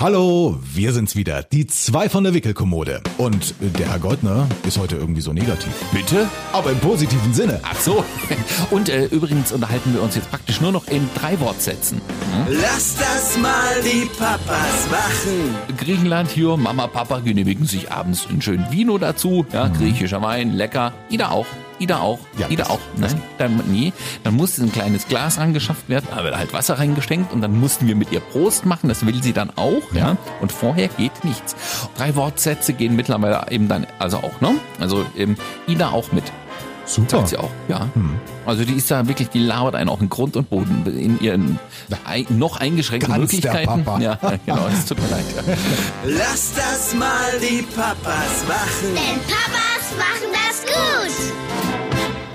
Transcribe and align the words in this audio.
Hallo, 0.00 0.58
wir 0.62 0.94
sind's 0.94 1.14
wieder, 1.14 1.42
die 1.42 1.66
zwei 1.66 2.08
von 2.08 2.24
der 2.24 2.32
Wickelkommode. 2.32 3.02
Und 3.18 3.54
der 3.60 3.90
Herr 3.90 3.98
Goldner 3.98 4.48
ist 4.66 4.78
heute 4.78 4.96
irgendwie 4.96 5.20
so 5.20 5.34
negativ. 5.34 5.74
Bitte? 5.92 6.26
Aber 6.54 6.72
im 6.72 6.78
positiven 6.78 7.34
Sinne. 7.34 7.60
Ach 7.62 7.78
so. 7.78 8.02
Und 8.70 8.88
äh, 8.88 9.04
übrigens 9.04 9.52
unterhalten 9.52 9.92
wir 9.92 10.00
uns 10.00 10.14
jetzt 10.14 10.30
praktisch 10.30 10.62
nur 10.62 10.72
noch 10.72 10.88
in 10.88 11.06
drei 11.14 11.38
Wortsätzen. 11.38 12.00
Lass 12.48 12.96
das 12.96 13.36
mal 13.36 13.52
die 13.84 14.06
Papas 14.18 14.88
machen. 14.90 15.76
Griechenland 15.76 16.30
hier, 16.30 16.56
Mama, 16.56 16.86
Papa 16.86 17.18
genehmigen 17.18 17.66
sich 17.66 17.92
abends 17.92 18.26
einen 18.26 18.40
schönen 18.40 18.72
Vino 18.72 18.96
dazu. 18.96 19.44
Ja, 19.52 19.68
griechischer 19.68 20.22
Wein, 20.22 20.54
lecker. 20.54 20.94
Ida 21.10 21.28
auch. 21.28 21.46
Ida 21.80 21.98
auch. 22.00 22.20
Ja, 22.38 22.48
Ida 22.48 22.64
das- 22.64 22.70
auch. 22.72 22.78
Nein, 22.96 23.22
dann, 23.38 23.62
nee. 23.66 23.92
Dann 24.22 24.34
musste 24.34 24.62
ein 24.62 24.70
kleines 24.72 25.08
Glas 25.08 25.38
angeschafft 25.38 25.88
werden, 25.88 26.06
da 26.14 26.22
wird 26.22 26.36
halt 26.36 26.52
Wasser 26.52 26.78
reingeschenkt 26.78 27.32
und 27.32 27.40
dann 27.40 27.58
mussten 27.58 27.86
wir 27.88 27.96
mit 27.96 28.12
ihr 28.12 28.20
Prost 28.20 28.64
machen. 28.66 28.88
Das 28.88 29.04
will 29.06 29.22
sie 29.22 29.32
dann 29.32 29.50
auch, 29.56 29.82
ja. 29.92 30.16
Und 30.40 30.52
vorher 30.52 30.88
geht 30.88 31.24
nichts. 31.24 31.56
Drei 31.96 32.14
Wortsätze 32.14 32.72
gehen 32.74 32.94
mittlerweile 32.94 33.46
eben 33.50 33.66
dann, 33.68 33.86
also 33.98 34.18
auch, 34.18 34.40
ne? 34.40 34.54
Also 34.78 35.04
ähm, 35.16 35.36
Ida 35.66 35.90
auch 35.90 36.12
mit. 36.12 36.24
Super. 36.86 37.18
Sagt 37.18 37.28
sie 37.28 37.36
auch, 37.36 37.50
ja. 37.68 37.88
Also 38.46 38.64
die 38.64 38.72
ist 38.74 38.90
da 38.90 39.06
wirklich, 39.06 39.28
die 39.28 39.38
labert 39.38 39.76
einen 39.76 39.88
auch 39.88 40.00
in 40.00 40.08
Grund 40.08 40.34
und 40.36 40.50
Boden 40.50 40.84
in 40.86 41.20
ihren 41.20 41.60
ein, 42.04 42.26
noch 42.30 42.56
eingeschränkten 42.58 43.12
Ganz 43.14 43.30
der 43.30 43.52
Möglichkeiten. 43.52 43.84
Papa. 43.84 44.00
Ja, 44.00 44.18
genau, 44.46 44.66
es 44.66 44.86
tut 44.86 44.98
mir 45.00 45.08
leid. 45.08 45.24
Ja. 45.36 45.54
Lass 46.04 46.52
das 46.54 46.94
mal 46.94 47.30
die 47.40 47.62
Papas 47.62 48.44
machen. 48.48 48.94
Denn 48.94 49.20
Papas 49.22 49.96
machen 49.96 50.32
das 50.32 50.66
gut. 50.66 51.32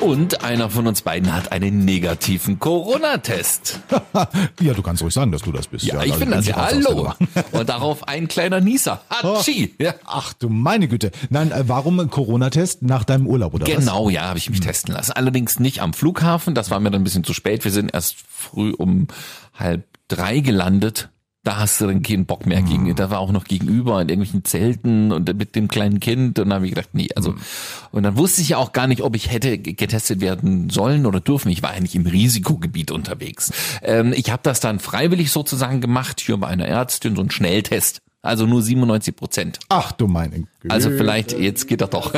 Und 0.05 0.44
einer 0.44 0.70
von 0.70 0.86
uns 0.86 1.02
beiden 1.02 1.34
hat 1.34 1.52
einen 1.52 1.84
negativen 1.84 2.59
Corona-Test. 2.59 3.80
ja, 4.62 4.73
du 4.76 4.84
kannst 4.84 5.02
ruhig 5.02 5.16
sagen, 5.16 5.31
dass 5.31 5.41
du 5.41 5.52
das 5.52 5.66
bist. 5.66 5.84
Ja, 5.84 5.95
ich 6.04 6.12
also 6.12 6.20
finde 6.20 6.36
das 6.36 6.45
ja. 6.45 6.58
Hallo. 6.58 7.12
Und 7.52 7.70
darauf 7.70 8.08
ein 8.08 8.28
kleiner 8.28 8.62
Nieser. 8.62 9.02
Hatschi. 9.09 9.73
Ja. 9.80 9.95
Ach 10.05 10.34
du 10.34 10.50
meine 10.50 10.88
Güte. 10.88 11.09
Nein, 11.31 11.52
äh, 11.52 11.67
warum 11.67 12.00
ein 12.00 12.11
Corona-Test 12.11 12.83
nach 12.83 13.03
deinem 13.03 13.26
Urlaub 13.26 13.56
oder 13.56 13.66
was? 13.66 13.76
Genau, 13.76 14.09
ja, 14.11 14.26
habe 14.26 14.38
ich 14.38 14.48
mich 14.48 14.59
testen 14.59 14.94
lassen. 14.94 15.14
Allerdings 15.14 15.59
nicht 15.59 15.81
am 15.81 15.92
Flughafen. 15.92 16.53
Das 16.53 16.70
war 16.70 16.80
mir 16.80 16.92
dann 16.92 17.02
ein 17.02 17.03
bisschen 17.03 17.23
zu 17.23 17.33
spät. 17.33 17.64
Wir 17.64 17.72
sind 17.72 17.92
erst 17.92 18.16
früh 18.30 18.73
um 18.78 19.08
halb 19.56 19.86
drei 20.08 20.39
gelandet. 20.39 21.09
Da 21.46 21.58
hast 21.58 21.80
du 21.80 21.86
dann 21.86 22.02
keinen 22.02 22.26
Bock 22.26 22.48
mehr 22.48 22.64
gegen. 22.64 22.94
Da 22.96 23.12
war 23.12 23.20
auch 23.20 23.32
noch 23.32 23.44
gegenüber 23.44 24.02
in 24.02 24.10
irgendwelchen 24.10 24.44
Zelten 24.46 25.12
und 25.12 25.32
mit 25.38 25.56
dem 25.56 25.68
kleinen 25.68 26.00
Kind. 26.00 26.40
Und 26.40 26.50
dann 26.50 26.54
habe 26.56 26.66
ich 26.66 26.74
gedacht, 26.74 26.90
nee, 26.94 27.10
also. 27.16 27.36
Und 27.92 28.02
dann 28.02 28.18
wusste 28.18 28.42
ich 28.42 28.50
ja 28.50 28.58
auch 28.58 28.74
gar 28.74 28.88
nicht, 28.88 29.04
ob 29.04 29.16
ich 29.16 29.30
hätte 29.30 29.60
getestet 29.60 30.22
werden 30.22 30.72
sollen 30.72 31.06
oder 31.06 31.20
dürfen. 31.20 31.52
Ich 31.52 31.62
war 31.62 31.80
nicht 31.80 31.94
im 31.94 32.08
Risikogebiet 32.08 32.90
unterwegs. 32.90 33.54
Ähm, 33.84 34.12
ich 34.16 34.32
habe 34.32 34.42
das 34.42 34.60
dann 34.60 34.80
freiwillig 34.80 35.32
sozusagen 35.32 35.82
gemacht, 35.82 36.20
hier 36.20 36.38
bei 36.38 36.48
einer 36.48 36.68
Ärztin, 36.68 37.16
so 37.16 37.22
ein 37.22 37.30
Schnelltest. 37.30 38.02
Also 38.23 38.48
nur 38.48 38.64
97 38.64 39.16
Prozent. 39.16 39.60
Ach 39.70 39.92
du 39.92 40.08
meine 40.08 40.48
Güte. 40.60 40.73
Also 40.73 40.90
vielleicht, 40.90 41.38
jetzt 41.38 41.68
geht 41.68 41.82
er 41.82 41.88
doch. 41.88 42.12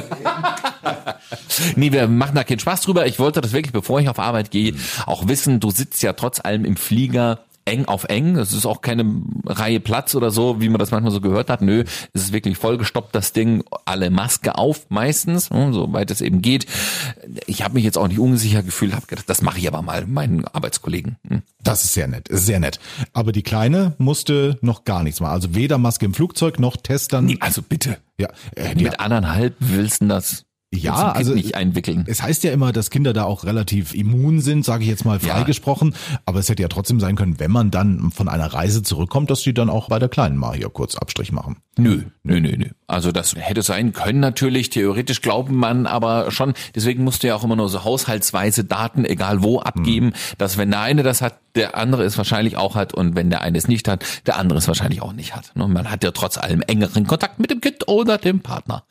nee, 1.75 1.91
wir 1.91 2.07
machen 2.07 2.35
da 2.35 2.45
keinen 2.45 2.59
Spaß 2.59 2.79
drüber. 2.83 3.05
Ich 3.07 3.19
wollte 3.19 3.41
das 3.41 3.51
wirklich, 3.51 3.73
bevor 3.73 3.99
ich 3.99 4.07
auf 4.07 4.19
Arbeit 4.19 4.51
gehe, 4.51 4.73
auch 5.05 5.27
wissen, 5.27 5.59
du 5.59 5.69
sitzt 5.69 6.01
ja 6.03 6.13
trotz 6.13 6.39
allem 6.39 6.63
im 6.63 6.77
Flieger 6.77 7.39
eng 7.67 7.85
auf 7.85 8.05
eng. 8.05 8.35
Das 8.35 8.53
ist 8.53 8.65
auch 8.65 8.81
keine 8.81 9.05
Reihe 9.45 9.79
Platz 9.79 10.15
oder 10.15 10.31
so, 10.31 10.61
wie 10.61 10.69
man 10.69 10.79
das 10.79 10.91
manchmal 10.91 11.11
so 11.11 11.21
gehört 11.21 11.49
hat. 11.49 11.61
Nö, 11.61 11.83
es 12.13 12.23
ist 12.23 12.33
wirklich 12.33 12.57
vollgestoppt, 12.57 13.13
das 13.13 13.33
Ding. 13.33 13.63
Alle 13.85 14.09
Maske 14.09 14.55
auf 14.55 14.87
meistens, 14.89 15.49
hm, 15.49 15.73
soweit 15.73 16.09
es 16.11 16.21
eben 16.21 16.41
geht. 16.41 16.65
Ich 17.45 17.63
habe 17.63 17.75
mich 17.75 17.83
jetzt 17.83 17.97
auch 17.97 18.07
nicht 18.07 18.19
unsicher 18.19 18.63
gefühlt, 18.63 18.95
habe 18.95 19.07
gedacht, 19.07 19.29
das 19.29 19.41
mache 19.41 19.59
ich 19.59 19.67
aber 19.67 19.81
mal 19.81 20.07
meinen 20.07 20.45
Arbeitskollegen. 20.45 21.17
Hm. 21.27 21.43
Das 21.63 21.83
ist 21.83 21.93
sehr 21.93 22.07
nett, 22.07 22.29
ist 22.29 22.45
sehr 22.45 22.59
nett. 22.59 22.79
Aber 23.13 23.31
die 23.31 23.43
Kleine 23.43 23.93
musste 23.97 24.57
noch 24.61 24.85
gar 24.85 25.03
nichts 25.03 25.19
machen. 25.19 25.33
Also 25.33 25.53
weder 25.53 25.77
Maske 25.77 26.05
im 26.05 26.13
Flugzeug 26.13 26.59
noch 26.59 26.77
Test 26.77 27.13
dann. 27.13 27.25
Nee, 27.25 27.37
also 27.39 27.61
bitte. 27.61 27.97
Ja, 28.19 28.29
äh, 28.55 28.73
Mit 28.73 28.99
anderthalb 28.99 29.55
willst 29.59 30.01
du 30.01 30.07
das 30.07 30.46
Ja, 30.73 31.11
also- 31.13 31.33
nicht 31.33 31.55
einwickeln. 31.55 32.03
es 32.07 32.21
heißt 32.21 32.43
ja 32.43 32.51
immer, 32.51 32.73
dass 32.73 32.89
Kinder 32.89 33.13
da 33.13 33.23
auch 33.23 33.45
relativ 33.45 33.93
immun 33.93 34.41
sind, 34.41 34.65
sage 34.65 34.83
ich 34.83 34.89
jetzt 34.89 35.05
mal 35.05 35.17
Ja. 35.21 35.35
freigesprochen. 35.35 35.95
Aber 36.25 36.39
es 36.39 36.49
hätte 36.49 36.61
ja 36.61 36.67
trotzdem 36.67 36.99
sein 36.99 37.15
können, 37.15 37.39
wenn 37.39 37.51
man 37.51 37.71
dann 37.71 38.11
von 38.11 38.27
einer 38.27 38.47
Reise 38.53 38.83
zurückkommt, 38.83 39.31
dass 39.31 39.41
die 39.41 39.53
dann 39.53 39.69
auch 39.69 39.87
bei 39.87 39.97
der 39.99 40.09
Kleinen 40.09 40.35
mal 40.35 40.57
hier 40.57 40.69
kurz 40.69 40.95
Abstrich 40.95 41.31
machen. 41.31 41.57
Nö, 41.77 42.01
nö, 42.23 42.39
nö, 42.41 42.57
nö. 42.57 42.65
Also 42.87 43.11
das 43.11 43.35
hätte 43.35 43.61
sein 43.61 43.93
können 43.93 44.19
natürlich, 44.19 44.69
theoretisch 44.69 45.21
glauben 45.21 45.55
man 45.55 45.85
aber 45.85 46.31
schon, 46.31 46.53
deswegen 46.75 47.03
musst 47.03 47.21
du 47.23 47.27
ja 47.27 47.35
auch 47.35 47.43
immer 47.43 47.55
nur 47.55 47.69
so 47.69 47.83
haushaltsweise 47.83 48.63
Daten, 48.63 49.05
egal 49.05 49.43
wo, 49.43 49.59
abgeben, 49.59 50.13
dass 50.37 50.57
wenn 50.57 50.71
der 50.71 50.81
eine 50.81 51.03
das 51.03 51.21
hat, 51.21 51.39
der 51.55 51.77
andere 51.77 52.03
es 52.03 52.17
wahrscheinlich 52.17 52.57
auch 52.57 52.75
hat 52.75 52.93
und 52.93 53.15
wenn 53.15 53.29
der 53.29 53.41
eine 53.41 53.57
es 53.57 53.67
nicht 53.67 53.87
hat, 53.87 54.03
der 54.25 54.37
andere 54.37 54.57
es 54.59 54.67
wahrscheinlich 54.67 55.01
auch 55.01 55.13
nicht 55.13 55.35
hat. 55.35 55.51
Ne? 55.55 55.67
Man 55.67 55.89
hat 55.89 56.03
ja 56.03 56.11
trotz 56.11 56.37
allem 56.37 56.61
engeren 56.61 57.05
Kontakt 57.07 57.39
mit 57.39 57.51
dem 57.51 57.61
Kind 57.61 57.87
oder 57.87 58.17
dem 58.17 58.41
Partner. 58.41 58.83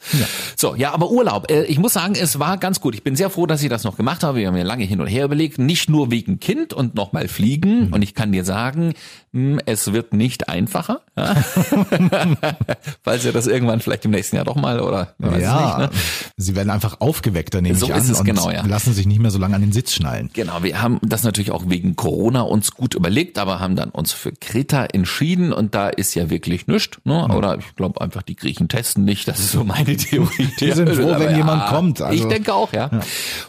So, 0.57 0.75
ja, 0.77 0.93
aber 0.93 1.11
Urlaub. 1.11 1.51
Äh, 1.51 1.65
Ich 1.69 1.79
muss 1.79 1.93
sagen, 1.93 2.15
es 2.21 2.39
war 2.39 2.59
ganz 2.59 2.81
gut. 2.81 2.95
Ich 2.95 3.03
bin 3.03 3.17
sehr 3.17 3.31
froh, 3.31 3.47
dass 3.47 3.63
ich 3.63 3.69
das 3.69 3.85
noch 3.85 3.97
gemacht 3.97 4.23
habe. 4.23 4.39
Wir 4.39 4.49
haben 4.49 4.57
ja 4.57 4.65
lange 4.65 4.85
hin 4.85 5.01
und 5.01 5.07
her 5.07 5.25
überlegt, 5.25 5.59
nicht 5.59 5.89
nur 5.89 6.11
wegen 6.11 6.41
Kind 6.41 6.73
und 6.73 6.95
nochmal 6.95 7.29
fliegen. 7.29 7.93
Und 7.93 8.03
ich 8.03 8.15
kann 8.15 8.33
dir 8.33 8.45
sagen, 8.45 8.95
mh, 9.33 9.61
es 9.67 9.93
wird 9.93 10.13
nicht 10.13 10.49
einfacher. 10.49 11.01
Falls 13.03 13.25
ihr 13.25 13.33
das 13.33 13.47
irgendwann 13.47 13.81
vielleicht 13.81 14.05
im 14.05 14.11
nächsten 14.11 14.37
Jahr 14.37 14.45
doch 14.45 14.57
mal 14.57 14.81
oder 14.81 15.15
ja, 15.19 15.29
nicht, 15.29 15.79
ne? 15.79 15.91
sie 16.37 16.57
werden 16.57 16.71
einfach 16.71 17.01
aufgeweckter, 17.01 17.61
nehme 17.61 17.79
So 17.79 17.87
ich 17.87 17.95
an, 17.95 18.01
ist 18.01 18.11
es 18.11 18.21
und 18.21 18.27
genau, 18.27 18.51
ja. 18.51 18.65
lassen 18.67 18.93
sich 18.93 19.07
nicht 19.07 19.21
mehr 19.21 19.31
so 19.31 19.39
lange 19.39 19.55
an 19.55 19.61
den 19.61 19.73
Sitz 19.73 19.95
schnallen. 19.95 20.31
Genau, 20.33 20.63
wir 20.63 20.83
haben 20.83 20.99
das 21.03 21.23
natürlich 21.23 21.51
auch 21.51 21.65
wegen 21.69 21.97
Corona 21.97 22.43
uns 22.43 22.73
gut 22.73 22.95
überlegt, 22.95 23.39
aber 23.39 23.61
haben 23.61 23.77
dann 23.77 23.91
uns 23.91 24.13
für 24.13 24.33
Kreta 24.33 24.85
entschieden 24.85 25.53
und 25.53 25.75
da 25.75 25.89
ist 25.89 26.15
ja 26.15 26.31
wirklich 26.31 26.67
nichts. 26.67 26.99
Ne? 27.05 27.27
Oder 27.29 27.59
ich 27.59 27.75
glaube 27.77 28.01
einfach, 28.01 28.23
die 28.23 28.37
Griechen 28.37 28.69
testen 28.69 29.05
nicht. 29.05 29.29
Das 29.29 29.41
ist 29.41 29.53
so 29.53 29.65
meine 29.65 29.97
Theorie. 29.97 30.49
Die 30.61 30.73
sind 30.73 30.89
froh, 30.91 31.15
wenn 31.19 31.35
Aber 31.43 31.56
jemand 31.57 31.71
kommt, 31.71 32.03
also- 32.03 32.23
ich 32.23 32.29
denke 32.29 32.55
auch, 32.55 32.73
ja. 32.73 32.91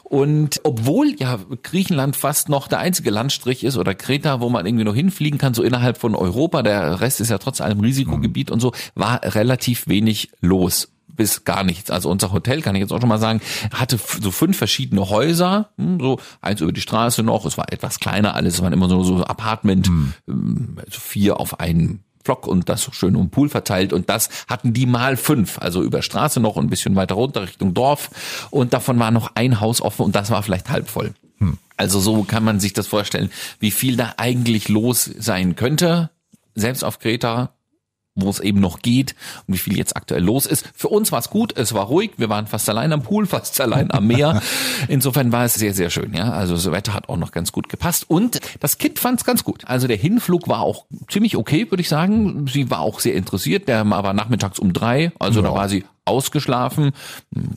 Und 0.03 0.61
obwohl 0.63 1.15
ja 1.17 1.39
Griechenland 1.63 2.15
fast 2.15 2.49
noch 2.49 2.67
der 2.67 2.79
einzige 2.79 3.09
Landstrich 3.09 3.63
ist 3.63 3.77
oder 3.77 3.93
Kreta, 3.95 4.41
wo 4.41 4.49
man 4.49 4.65
irgendwie 4.65 4.85
noch 4.85 4.95
hinfliegen 4.95 5.37
kann, 5.39 5.53
so 5.53 5.63
innerhalb 5.63 5.97
von 5.97 6.15
Europa, 6.15 6.63
der 6.63 7.01
Rest 7.01 7.21
ist 7.21 7.29
ja 7.29 7.37
trotz 7.37 7.61
allem 7.61 7.79
Risikogebiet 7.79 8.51
und 8.51 8.59
so, 8.59 8.71
war 8.95 9.21
relativ 9.23 9.87
wenig 9.87 10.29
los 10.41 10.89
bis 11.17 11.43
gar 11.43 11.63
nichts. 11.63 11.89
Also 11.89 12.09
unser 12.09 12.31
Hotel, 12.31 12.61
kann 12.61 12.75
ich 12.75 12.81
jetzt 12.81 12.93
auch 12.93 12.99
schon 12.99 13.09
mal 13.09 13.17
sagen, 13.17 13.41
hatte 13.73 13.99
so 14.21 14.31
fünf 14.31 14.55
verschiedene 14.55 15.09
Häuser, 15.09 15.69
hm, 15.77 15.99
so 15.99 16.19
eins 16.41 16.61
über 16.61 16.71
die 16.71 16.79
Straße 16.81 17.23
noch, 17.23 17.43
es 17.45 17.57
war 17.57 17.73
etwas 17.73 17.99
kleiner 17.99 18.35
alles, 18.35 18.55
es 18.55 18.61
waren 18.61 18.71
immer 18.71 18.87
so, 18.87 19.03
so 19.03 19.23
Apartment, 19.23 19.89
also 20.27 20.99
vier 20.99 21.39
auf 21.39 21.59
einen 21.59 22.03
Block 22.23 22.47
und 22.47 22.69
das 22.69 22.89
schön 22.91 23.15
um 23.15 23.29
Pool 23.29 23.49
verteilt. 23.49 23.93
Und 23.93 24.09
das 24.09 24.29
hatten 24.47 24.73
die 24.73 24.85
mal 24.85 25.17
fünf, 25.17 25.59
also 25.59 25.81
über 25.83 26.01
Straße 26.01 26.39
noch 26.39 26.55
und 26.55 26.65
ein 26.67 26.69
bisschen 26.69 26.95
weiter 26.95 27.15
runter 27.15 27.43
Richtung 27.43 27.73
Dorf. 27.73 28.09
Und 28.51 28.73
davon 28.73 28.99
war 28.99 29.11
noch 29.11 29.31
ein 29.35 29.59
Haus 29.59 29.81
offen 29.81 30.05
und 30.05 30.15
das 30.15 30.29
war 30.29 30.43
vielleicht 30.43 30.69
halb 30.69 30.89
voll. 30.89 31.13
Also 31.77 31.99
so 31.99 32.23
kann 32.23 32.43
man 32.43 32.59
sich 32.59 32.73
das 32.73 32.87
vorstellen, 32.87 33.31
wie 33.59 33.71
viel 33.71 33.95
da 33.95 34.15
eigentlich 34.17 34.67
los 34.67 35.09
sein 35.17 35.55
könnte, 35.55 36.09
selbst 36.55 36.83
auf 36.83 36.97
Kreta, 36.97 37.53
wo 38.17 38.29
es 38.29 38.39
eben 38.39 38.59
noch 38.59 38.79
geht 38.81 39.15
und 39.47 39.53
wie 39.53 39.57
viel 39.59 39.77
jetzt 39.77 39.95
aktuell 39.95 40.23
los 40.23 40.45
ist. 40.45 40.65
Für 40.75 40.89
uns 40.89 41.11
war 41.11 41.19
es 41.19 41.29
gut, 41.29 41.55
es 41.57 41.73
war 41.73 41.85
ruhig, 41.85 42.11
wir 42.17 42.29
waren 42.29 42.47
fast 42.47 42.67
allein 42.69 42.91
am 42.93 43.03
Pool, 43.03 43.25
fast 43.27 43.59
allein 43.61 43.91
am 43.91 44.07
Meer. 44.07 44.41
Insofern 44.87 45.31
war 45.31 45.45
es 45.45 45.53
sehr, 45.55 45.73
sehr 45.73 45.89
schön. 45.89 46.13
Ja, 46.13 46.31
Also 46.31 46.55
das 46.55 46.71
Wetter 46.71 46.93
hat 46.93 47.09
auch 47.09 47.17
noch 47.17 47.31
ganz 47.31 47.51
gut 47.51 47.69
gepasst 47.69 48.09
und 48.09 48.39
das 48.59 48.77
Kind 48.77 48.99
fand 48.99 49.19
es 49.19 49.25
ganz 49.25 49.43
gut. 49.43 49.63
Also 49.65 49.87
der 49.87 49.97
Hinflug 49.97 50.47
war 50.47 50.61
auch 50.61 50.85
ziemlich 51.09 51.37
okay, 51.37 51.69
würde 51.71 51.81
ich 51.81 51.89
sagen. 51.89 52.47
Sie 52.47 52.69
war 52.69 52.79
auch 52.81 52.99
sehr 52.99 53.15
interessiert, 53.15 53.67
der 53.67 53.87
war 53.89 54.13
nachmittags 54.13 54.59
um 54.59 54.73
drei, 54.73 55.11
also 55.19 55.41
da 55.41 55.49
Ja. 55.49 55.55
war 55.55 55.69
sie 55.69 55.85
ausgeschlafen, 56.07 56.91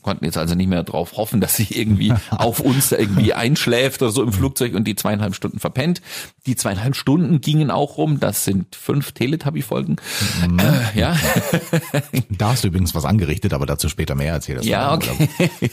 konnten 0.03 0.25
jetzt 0.25 0.39
also 0.39 0.55
nicht 0.55 0.69
mehr 0.69 0.83
darauf 0.83 1.17
hoffen, 1.17 1.41
dass 1.41 1.57
sie 1.57 1.69
irgendwie 1.71 2.13
auf 2.31 2.61
uns 2.61 2.93
irgendwie 2.93 3.35
einschläft 3.35 4.03
oder 4.03 4.11
so 4.11 4.23
im 4.23 4.33
Flugzeug 4.33 4.75
und 4.75 4.85
die 4.85 4.95
zweieinhalb 4.95 5.35
Stunden 5.35 5.59
verpennt. 5.59 6.01
Die 6.47 6.57
zweieinhalb 6.57 6.97
Stunden 6.97 7.41
gingen 7.41 7.71
auch 7.71 7.97
rum, 7.97 8.21
das 8.21 8.45
sind 8.45 8.77
fünf 8.77 9.13
Teletubby-Folgen. 9.13 9.97
Äh, 10.59 10.99
ja, 10.99 11.17
Da 12.29 12.51
hast 12.51 12.65
du 12.65 12.69
übrigens 12.69 12.95
was 12.95 13.05
angerichtet, 13.05 13.53
aber 13.53 13.67
dazu 13.67 13.89
später 13.89 14.15
mehr 14.15 14.33
erzähl 14.33 14.65
ja, 14.65 14.95
okay. 14.95 15.29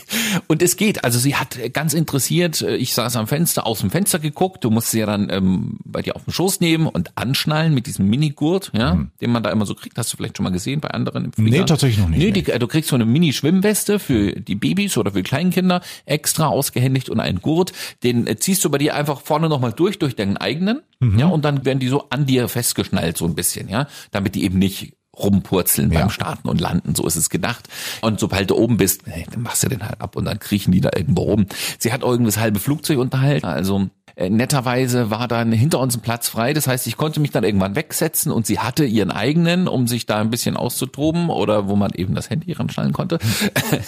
Und 0.48 0.62
es 0.62 0.78
geht. 0.78 1.04
Also 1.04 1.19
sie 1.19 1.36
hat 1.36 1.57
ganz 1.74 1.94
interessiert, 1.94 2.62
äh, 2.62 2.75
ich 2.75 2.94
saß 2.94 3.16
am 3.16 3.28
Fenster, 3.28 3.66
aus 3.66 3.80
dem 3.80 3.90
Fenster 3.90 4.19
geguckt. 4.19 4.63
Du 4.63 4.69
musst 4.69 4.92
sie 4.92 5.00
ja 5.00 5.06
dann 5.06 5.30
ähm, 5.30 5.78
bei 5.84 6.02
dir 6.02 6.16
auf 6.16 6.24
den 6.24 6.34
Schoß 6.34 6.60
nehmen 6.60 6.88
und 6.88 7.12
anschnallen 7.16 7.74
mit 7.74 7.88
diesem 7.88 8.07
Minigurt, 8.07 8.72
ja, 8.74 9.06
den 9.22 9.31
man 9.31 9.44
da 9.44 9.50
immer 9.50 9.66
so 9.66 9.75
kriegt. 9.75 9.98
Hast 9.98 10.13
du 10.13 10.18
vielleicht 10.18 10.38
schon 10.38 10.44
mal 10.44 10.52
gesehen 10.52 10.80
bei 10.80 10.90
anderen 10.90 11.25
im 11.25 11.34
Flieger? 11.34 11.60
Nee, 11.60 11.66
tatsächlich 11.66 12.00
noch 12.00 12.10
nicht, 12.10 12.19
Nee, 12.19 12.31
nee. 12.31 12.42
die, 12.42 12.52
äh, 12.52 12.60
du 12.68 12.72
kriegst 12.72 12.90
so 12.90 12.96
eine 12.96 13.06
Mini-Schwimmweste 13.06 13.98
für 14.00 14.34
die 14.34 14.56
Babys 14.56 14.98
oder 14.98 15.12
für 15.12 15.24
Kleinkinder, 15.24 15.81
extra 16.06 16.48
ausgehändigt 16.48 17.10
und 17.10 17.19
einen 17.22 17.42
Gurt. 17.42 17.72
Den 18.04 18.28
äh, 18.28 18.36
ziehst 18.38 18.64
du 18.66 18.69
bei 18.69 18.78
dir 18.78 18.94
einfach 18.96 19.22
vorne 19.22 19.48
nochmal 19.48 19.72
durch, 19.72 20.00
durch 20.00 20.16
deinen 20.16 20.38
eigenen, 20.38 20.81
Mhm. 21.00 21.19
ja, 21.19 21.28
und 21.28 21.46
dann 21.46 21.64
werden 21.64 21.80
die 21.80 21.88
so 21.90 22.10
an 22.10 22.25
dir 22.25 22.48
festgeschnallt, 22.50 23.18
so 23.18 23.25
ein 23.25 23.36
bisschen, 23.36 23.69
ja, 23.69 23.88
damit 24.12 24.34
die 24.34 24.44
eben 24.44 24.58
nicht 24.58 24.94
rumpurzeln 25.16 25.92
Ja. 25.92 26.00
beim 26.02 26.10
Starten 26.10 26.48
und 26.50 26.60
Landen, 26.60 26.96
so 26.96 27.06
ist 27.06 27.16
es 27.16 27.30
gedacht. 27.30 27.68
Und 28.02 28.19
sobald 28.19 28.50
du 28.50 28.56
oben 28.56 28.78
bist, 28.78 29.02
hey, 29.06 29.25
dann 29.31 29.44
machst 29.44 29.64
du 29.64 29.69
den 29.69 29.84
halt 29.84 30.02
ab 30.02 30.16
und 30.16 30.25
dann 30.25 30.40
kriechen 30.40 30.72
die 30.72 30.81
da 30.81 30.90
irgendwo 30.96 31.22
rum. 31.24 31.46
Sie 31.80 31.94
hat 31.94 32.02
das 32.04 32.38
halbe 32.38 32.60
Flugzeug 32.60 32.98
unterhalten, 33.00 33.46
also 33.46 33.90
Äh, 34.18 34.31
netterweise 34.31 35.12
war 35.12 35.28
dann 35.28 35.52
hinter 35.52 35.80
uns 35.80 35.96
ein 35.96 36.02
Platz 36.02 36.28
frei. 36.28 36.54
Das 36.54 36.66
heißt, 36.66 36.88
ich 36.88 36.98
konnte 36.98 37.19
mich 37.19 37.30
dann 37.30 37.44
irgendwann 37.44 37.75
wegsetzen 37.75 38.31
und 38.31 38.48
sie 38.48 38.58
hatte 38.58 38.84
ihren 38.84 39.12
eigenen, 39.12 39.68
um 39.68 39.86
sich 39.86 40.08
da 40.08 40.19
ein 40.19 40.31
bisschen 40.31 40.58
auszutoben 40.58 41.30
oder 41.30 41.68
wo 41.68 41.75
man 41.75 41.92
eben 41.94 42.16
das 42.16 42.31
Handy 42.31 42.52
ranschalten 42.54 42.94
konnte. 42.94 43.19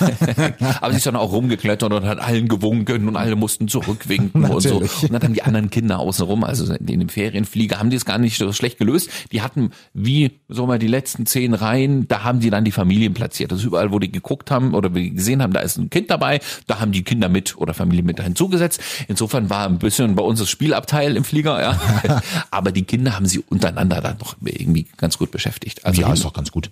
Aber 0.81 0.91
sie 0.91 0.97
ist 0.97 1.07
dann 1.07 1.15
auch 1.15 1.31
rumgeklettert 1.31 1.91
und 1.91 2.05
hat 2.05 2.19
allen 2.19 2.47
gewunken 2.47 3.07
und 3.07 3.15
alle 3.15 3.35
mussten 3.35 3.67
zurückwinken 3.67 4.45
und 4.45 4.61
so. 4.61 4.77
Und 4.77 5.11
dann 5.11 5.23
haben 5.23 5.33
die 5.33 5.41
anderen 5.41 5.71
Kinder 5.71 5.97
außenrum, 5.97 6.43
also 6.43 6.71
in 6.75 6.99
dem 6.99 7.09
Ferienflieger, 7.09 7.79
haben 7.79 7.89
die 7.89 7.97
es 7.97 8.05
gar 8.05 8.19
nicht 8.19 8.37
so 8.37 8.53
schlecht 8.53 8.77
gelöst. 8.77 9.09
Die 9.31 9.41
hatten 9.41 9.71
wie, 9.95 10.39
so 10.47 10.67
mal 10.67 10.77
die 10.77 10.85
letzten 10.85 11.25
zehn 11.25 11.55
Reihen, 11.55 12.07
da 12.07 12.23
haben 12.23 12.39
die 12.39 12.51
dann 12.51 12.65
die 12.65 12.71
Familien 12.71 13.15
platziert. 13.15 13.51
Das 13.51 13.61
ist 13.61 13.65
überall, 13.65 13.91
wo 13.91 13.97
die 13.97 14.11
geguckt 14.11 14.51
haben 14.51 14.75
oder 14.75 14.91
gesehen 14.91 15.41
haben, 15.41 15.53
da 15.53 15.61
ist 15.61 15.77
ein 15.77 15.89
Kind 15.89 16.11
dabei, 16.11 16.39
da 16.67 16.79
haben 16.79 16.91
die 16.91 17.03
Kinder 17.03 17.29
mit 17.29 17.57
oder 17.57 17.73
Familie 17.73 18.03
mit 18.03 18.21
hinzugesetzt. 18.21 18.79
Insofern 19.07 19.49
war 19.49 19.65
ein 19.65 19.79
bisschen 19.79 20.18
bei 20.19 20.25
uns 20.25 20.39
das 20.39 20.49
Spielabteil 20.49 21.15
im 21.15 21.23
Flieger, 21.23 21.61
ja. 21.61 22.21
Aber 22.51 22.71
die 22.71 22.83
Kinder 22.83 23.15
haben 23.15 23.25
sie 23.25 23.39
untereinander 23.39 24.01
dann 24.01 24.17
noch 24.17 24.35
irgendwie 24.43 24.85
ganz 24.97 25.17
gut 25.17 25.31
beschäftigt. 25.31 25.85
Also 25.85 26.01
ja, 26.01 26.11
ist 26.13 26.25
doch 26.25 26.33
ganz 26.33 26.51
gut. 26.51 26.69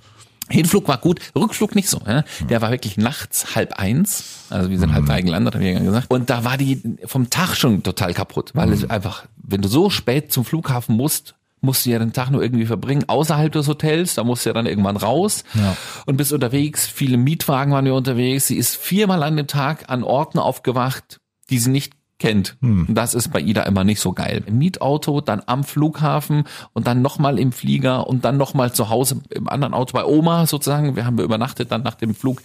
Hinflug 0.50 0.88
war 0.88 0.98
gut, 0.98 1.20
Rückflug 1.36 1.76
nicht 1.76 1.90
so. 1.90 2.02
Ja? 2.08 2.24
Der 2.50 2.62
war 2.62 2.72
wirklich 2.72 2.96
nachts 2.98 3.56
halb 3.56 3.74
eins. 3.74 4.24
Also 4.50 4.70
wir 4.70 4.80
sind 4.80 4.94
halb 4.94 5.06
drei 5.06 5.22
gelandet, 5.22 5.56
habe 5.56 5.66
ich 5.66 5.74
ja 5.74 5.80
gesagt. 5.80 6.10
Und 6.10 6.30
da 6.30 6.44
war 6.46 6.58
die 6.58 6.82
vom 7.06 7.30
Tag 7.30 7.56
schon 7.56 7.84
total 7.84 8.14
kaputt, 8.14 8.52
weil 8.54 8.72
es 8.72 8.90
einfach, 8.90 9.26
wenn 9.38 9.62
du 9.62 9.68
so 9.68 9.90
spät 9.90 10.32
zum 10.32 10.46
Flughafen 10.46 10.96
musst, 10.96 11.36
musst 11.60 11.86
du 11.86 11.90
ja 11.90 12.00
den 12.00 12.14
Tag 12.14 12.30
nur 12.30 12.42
irgendwie 12.42 12.66
verbringen, 12.66 13.06
außerhalb 13.08 13.52
des 13.52 13.68
Hotels, 13.68 14.16
da 14.16 14.24
musst 14.24 14.46
du 14.46 14.50
ja 14.50 14.54
dann 14.54 14.68
irgendwann 14.68 14.96
raus 14.96 15.44
Ja. 15.56 15.76
und 16.06 16.16
bist 16.16 16.32
unterwegs, 16.32 16.86
viele 16.88 17.18
Mietwagen 17.18 17.74
waren 17.74 17.84
wir 17.84 17.96
unterwegs, 17.96 18.48
sie 18.48 18.58
ist 18.58 18.76
viermal 18.78 19.24
an 19.24 19.36
dem 19.36 19.48
Tag 19.48 19.90
an 19.90 20.04
Orten 20.04 20.38
aufgewacht, 20.40 21.20
die 21.50 21.58
sie 21.60 21.72
nicht 21.72 21.94
kennt. 22.20 22.58
Und 22.88 22.96
das 22.96 23.14
ist 23.14 23.32
bei 23.32 23.40
Ida 23.40 23.64
immer 23.64 23.84
nicht 23.84 24.00
so 24.00 24.14
geil. 24.14 24.44
Im 24.46 24.58
Mietauto, 24.58 25.22
dann 25.22 25.42
am 25.46 25.64
Flughafen 25.64 26.46
und 26.74 26.88
dann 26.88 27.02
nochmal 27.02 27.40
im 27.40 27.52
Flieger 27.52 28.08
und 28.08 28.26
dann 28.26 28.38
nochmal 28.38 28.74
zu 28.74 28.90
Hause 28.90 29.22
im 29.30 29.48
anderen 29.48 29.74
Auto 29.74 29.94
bei 29.94 30.04
Oma 30.06 30.46
sozusagen. 30.48 30.96
Wir 30.96 31.06
haben 31.06 31.20
übernachtet 31.20 31.72
dann 31.72 31.84
nach 31.84 31.96
dem 31.96 32.16
Flug. 32.16 32.42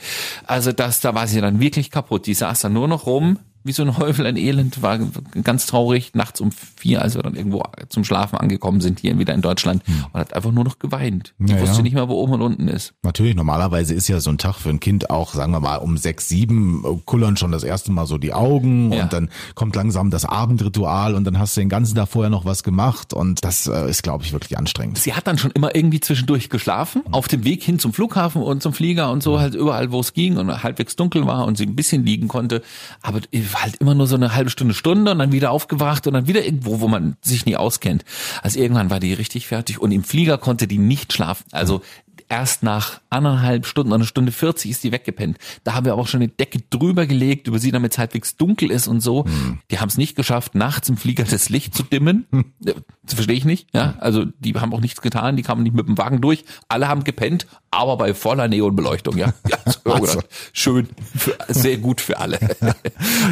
Also 0.47 0.73
das, 0.73 1.01
da 1.01 1.15
war 1.15 1.27
sie 1.27 1.41
dann 1.41 1.61
wirklich 1.61 1.91
kaputt. 1.91 2.27
Die 2.27 2.35
saß 2.35 2.61
dann 2.61 2.73
nur 2.75 2.89
noch 2.89 3.07
rum, 3.07 3.39
wie 3.65 3.73
so 3.73 3.83
ein 3.83 3.97
Häufel, 3.97 4.27
ein 4.27 4.37
Elend, 4.37 4.83
war 4.83 4.99
ganz 5.45 5.67
traurig. 5.67 6.13
Nachts 6.15 6.41
um 6.41 6.51
vier, 6.53 7.03
als 7.03 7.15
wir 7.15 7.23
dann 7.23 7.35
irgendwo 7.35 7.63
zum 7.89 8.05
Schlafen 8.05 8.37
angekommen 8.39 8.81
sind, 8.81 9.01
hier 9.01 9.19
wieder 9.19 9.35
in 9.35 9.41
Deutschland 9.43 9.83
und 10.13 10.21
hat 10.21 10.35
einfach 10.35 10.53
nur 10.53 10.65
noch 10.65 10.79
geweint. 10.79 11.35
Die 11.39 11.53
Ja, 11.53 11.61
wusste 11.61 11.83
nicht 11.83 11.95
mehr, 11.95 12.09
wo 12.09 12.15
oben 12.15 12.33
und 12.35 12.43
unten 12.43 12.69
ist. 12.69 12.95
Natürlich, 13.03 13.35
normalerweise 13.35 13.95
ist 13.95 14.09
ja 14.09 14.21
so 14.21 14.31
ein 14.31 14.39
Tag 14.39 14.57
für 14.57 14.71
ein 14.71 14.81
Kind 14.81 15.11
auch, 15.11 15.35
sagen 15.35 15.53
wir 15.53 15.61
mal, 15.61 15.77
um 15.77 15.97
sechs, 15.97 16.29
sieben 16.29 16.83
äh, 16.85 16.99
kullern 17.05 17.37
schon 17.37 17.53
das 17.53 17.65
erste 17.65 17.93
Mal 17.93 18.07
so 18.07 18.19
die 18.19 18.33
Augen 18.33 18.93
Ja. 18.93 19.05
und 19.05 19.13
dann 19.13 19.29
kommt 19.55 19.77
langsam 19.77 20.11
das 20.11 20.25
Abendritual 20.25 21.15
und 21.15 21.25
dann 21.25 21.39
hast 21.39 21.57
du 21.57 21.61
den 21.61 21.69
ganzen 21.69 21.95
Tag 21.95 22.09
vorher 22.09 22.31
noch 22.31 22.45
was 22.45 22.63
gemacht 22.63 23.13
und 23.15 23.45
das 23.45 23.67
äh, 23.67 23.89
ist, 23.89 24.03
glaube 24.03 24.25
ich, 24.25 24.33
wirklich 24.33 24.59
anstrengend. 24.59 24.99
Sie 24.99 25.15
hat 25.15 25.27
dann 25.27 25.39
schon 25.39 25.51
immer 25.53 25.75
irgendwie 25.75 26.01
zwischendurch 26.01 26.51
geschlafen, 26.51 27.03
auf 27.13 27.29
dem 27.29 27.45
Weg 27.45 27.63
hin 27.63 27.79
zum 27.79 27.93
Flughafen 27.93 28.43
und 28.43 28.63
zum 28.63 28.73
Flieger 28.73 29.11
und 29.11 29.23
so 29.23 29.41
halt 29.41 29.55
überall, 29.55 29.93
wo 29.93 30.01
es 30.01 30.13
ging 30.13 30.37
und 30.37 30.63
halbwegs 30.63 30.97
dunkel 30.97 31.27
war 31.27 31.47
und 31.47 31.57
sie 31.57 31.65
ein 31.67 31.77
bisschen 31.77 32.05
liegen 32.05 32.29
konnte. 32.29 32.63
Aber 33.01 33.21
halt 33.55 33.77
immer 33.77 33.95
nur 33.95 34.07
so 34.07 34.17
eine 34.17 34.35
halbe 34.35 34.51
Stunde, 34.51 34.75
Stunde 34.75 35.13
und 35.13 35.19
dann 35.19 35.33
wieder 35.33 35.51
aufgewacht 35.51 36.07
und 36.07 36.15
dann 36.15 36.27
wieder 36.27 36.45
irgendwo, 36.45 36.81
wo 36.81 36.89
man 36.89 37.17
sich 37.21 37.47
nie 37.47 37.57
auskennt. 37.57 38.05
Also 38.43 38.59
irgendwann 38.59 38.91
war 38.91 39.01
die 39.01 39.15
richtig 39.15 39.47
fertig 39.47 39.79
und 39.79 39.93
im 39.93 40.05
Flieger 40.05 40.39
konnte 40.39 40.67
die 40.67 40.79
nicht 40.79 41.13
schlafen. 41.13 41.45
Also 41.53 41.83
erst 42.29 42.63
nach 42.63 43.01
anderthalb 43.11 43.67
Stunden, 43.67 43.93
eine 43.93 44.07
Stunde 44.07 44.33
40 44.33 44.71
ist 44.71 44.85
die 44.85 44.91
weggepennt. 44.91 45.37
Da 45.65 45.75
haben 45.75 45.85
wir 45.85 45.93
aber 45.93 46.03
auch 46.03 46.09
schon 46.09 46.23
eine 46.23 46.29
Decke 46.29 46.61
drüber 46.71 47.07
gelegt, 47.07 47.47
über 47.47 47.59
sie, 47.59 47.71
damit 47.71 47.93
es 47.93 47.99
halbwegs 47.99 48.37
dunkel 48.39 48.71
ist 48.71 48.89
und 48.89 49.01
so. 49.01 49.27
Die 49.71 49.79
haben 49.79 49.89
es 49.89 49.99
nicht 49.99 50.17
geschafft, 50.17 50.55
nachts 50.55 50.89
im 50.89 50.97
Flieger 50.97 51.25
das 51.25 51.51
Licht 51.51 51.75
zu 51.75 51.83
dimmen. 51.83 52.27
Das 52.61 53.15
verstehe 53.15 53.37
ich 53.37 53.45
nicht. 53.45 53.69
Ja, 53.75 53.97
also 53.99 54.25
die 54.25 54.55
haben 54.55 54.73
auch 54.73 54.81
nichts 54.81 55.03
getan, 55.03 55.37
die 55.37 55.43
kamen 55.43 55.63
nicht 55.63 55.75
mit 55.75 55.87
dem 55.87 55.99
Wagen 55.99 56.23
durch. 56.23 56.45
Alle 56.69 56.89
haben 56.89 57.05
gepennt, 57.05 57.47
aber 57.73 57.97
bei 57.97 58.15
voller 58.15 58.47
Neonbeleuchtung. 58.49 59.17
Ja, 59.17 59.33
ja 59.49 59.59
so, 59.67 59.81
ich 59.85 59.93
hab 59.93 60.01
gedacht, 60.03 60.29
schön, 60.53 60.89
für, 61.17 61.37
sehr 61.49 61.79
gut 61.79 62.01
für 62.01 62.19
alle. 62.19 62.39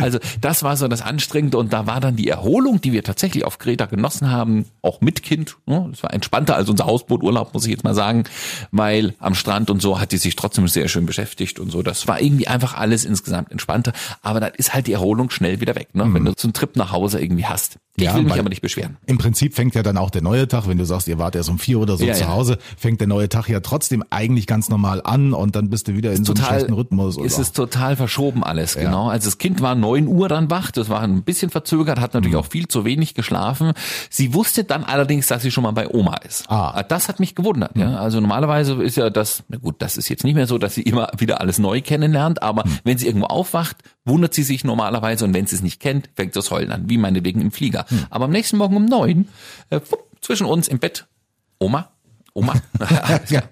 Also 0.00 0.18
das 0.40 0.62
war 0.62 0.76
so 0.76 0.88
das 0.88 1.02
Anstrengende 1.02 1.58
und 1.58 1.72
da 1.72 1.86
war 1.86 2.00
dann 2.00 2.16
die 2.16 2.28
Erholung, 2.28 2.80
die 2.80 2.92
wir 2.92 3.02
tatsächlich 3.04 3.44
auf 3.44 3.58
Kreta 3.58 3.86
genossen 3.86 4.30
haben, 4.30 4.64
auch 4.82 5.00
mit 5.00 5.22
Kind. 5.22 5.56
ne? 5.66 5.86
Das 5.90 6.02
war 6.02 6.12
entspannter 6.12 6.56
als 6.56 6.68
unser 6.68 6.86
Hausbooturlaub, 6.86 7.52
muss 7.54 7.64
ich 7.64 7.70
jetzt 7.70 7.84
mal 7.84 7.94
sagen, 7.94 8.24
weil 8.72 9.14
am 9.18 9.34
Strand 9.34 9.70
und 9.70 9.80
so 9.82 10.00
hat 10.00 10.12
die 10.12 10.16
sich 10.16 10.36
trotzdem 10.36 10.68
sehr 10.68 10.88
schön 10.88 11.06
beschäftigt 11.06 11.58
und 11.58 11.70
so. 11.70 11.82
Das 11.82 12.08
war 12.08 12.20
irgendwie 12.20 12.46
einfach 12.48 12.74
alles 12.74 13.04
insgesamt 13.04 13.50
entspannter. 13.52 13.92
Aber 14.22 14.40
dann 14.40 14.52
ist 14.56 14.74
halt 14.74 14.86
die 14.86 14.92
Erholung 14.92 15.30
schnell 15.30 15.60
wieder 15.60 15.74
weg, 15.74 15.88
ne? 15.94 16.08
wenn 16.12 16.24
du 16.24 16.32
so 16.36 16.46
einen 16.48 16.52
Trip 16.54 16.74
nach 16.76 16.92
Hause 16.92 17.20
irgendwie 17.20 17.46
hast. 17.46 17.76
Ich 17.96 18.04
Ja, 18.04 18.14
will 18.14 18.22
mich 18.22 18.38
aber 18.38 18.48
nicht 18.48 18.62
beschweren. 18.62 18.96
Im 19.06 19.18
Prinzip 19.18 19.54
fängt 19.54 19.74
ja 19.74 19.82
dann 19.82 19.98
auch 19.98 20.10
der 20.10 20.22
neue 20.22 20.48
Tag, 20.48 20.66
wenn 20.68 20.78
du 20.78 20.84
sagst, 20.86 21.08
ihr 21.08 21.18
wart 21.18 21.34
erst 21.36 21.50
um 21.50 21.58
vier 21.58 21.78
oder 21.80 21.96
so 21.96 22.04
Ja, 22.04 22.14
zu 22.14 22.22
ja. 22.22 22.28
Hause, 22.28 22.58
fängt 22.78 23.00
der 23.00 23.08
neue 23.08 23.28
Tag 23.28 23.48
ja 23.48 23.60
trotzdem 23.60 24.04
eigentlich 24.10 24.29
ganz 24.46 24.68
normal 24.68 25.00
an 25.04 25.32
und 25.32 25.56
dann 25.56 25.70
bist 25.70 25.88
du 25.88 25.94
wieder 25.94 26.12
in 26.12 26.24
so 26.24 26.32
einem 26.34 26.44
schlechten 26.44 26.72
Rhythmus. 26.72 27.16
ist 27.16 27.34
oder? 27.34 27.42
es 27.42 27.52
total 27.52 27.96
verschoben 27.96 28.42
alles, 28.44 28.74
genau. 28.74 29.08
Also 29.08 29.26
das 29.26 29.38
Kind 29.38 29.60
war 29.60 29.74
neun 29.74 30.06
Uhr 30.06 30.28
dann 30.28 30.50
wach, 30.50 30.70
das 30.70 30.88
war 30.88 31.00
ein 31.00 31.22
bisschen 31.22 31.50
verzögert, 31.50 32.00
hat 32.00 32.14
natürlich 32.14 32.34
Mhm. 32.34 32.40
auch 32.40 32.46
viel 32.46 32.68
zu 32.68 32.84
wenig 32.84 33.14
geschlafen. 33.14 33.72
Sie 34.10 34.32
wusste 34.34 34.64
dann 34.64 34.84
allerdings, 34.84 35.26
dass 35.26 35.42
sie 35.42 35.50
schon 35.50 35.64
mal 35.64 35.72
bei 35.72 35.88
Oma 35.88 36.16
ist. 36.18 36.50
Ah. 36.50 36.82
Das 36.82 37.08
hat 37.08 37.20
mich 37.20 37.34
gewundert, 37.34 37.76
ja. 37.76 37.96
Also 37.98 38.20
normalerweise 38.20 38.74
ist 38.82 38.96
ja 38.96 39.10
das, 39.10 39.42
na 39.48 39.58
gut, 39.58 39.76
das 39.80 39.96
ist 39.96 40.08
jetzt 40.08 40.24
nicht 40.24 40.34
mehr 40.34 40.46
so, 40.46 40.58
dass 40.58 40.74
sie 40.74 40.82
immer 40.82 41.08
wieder 41.18 41.40
alles 41.40 41.58
neu 41.58 41.80
kennenlernt, 41.80 42.42
aber 42.42 42.64
Mhm. 42.66 42.78
wenn 42.84 42.98
sie 42.98 43.06
irgendwo 43.06 43.26
aufwacht, 43.26 43.76
wundert 44.04 44.34
sie 44.34 44.42
sich 44.42 44.64
normalerweise 44.64 45.24
und 45.24 45.34
wenn 45.34 45.46
sie 45.46 45.56
es 45.56 45.62
nicht 45.62 45.80
kennt, 45.80 46.08
fängt 46.16 46.34
das 46.36 46.50
Heulen 46.50 46.72
an, 46.72 46.88
wie 46.88 46.98
meinetwegen 46.98 47.40
im 47.40 47.50
Flieger. 47.50 47.86
Mhm. 47.90 48.06
Aber 48.10 48.24
am 48.26 48.30
nächsten 48.30 48.56
Morgen 48.56 48.76
um 48.76 48.84
neun, 48.86 49.28
äh, 49.70 49.80
zwischen 50.20 50.46
uns 50.46 50.68
im 50.68 50.78
Bett, 50.78 51.06
Oma, 51.58 51.90
Oma. 52.34 52.54
ja. 53.28 53.42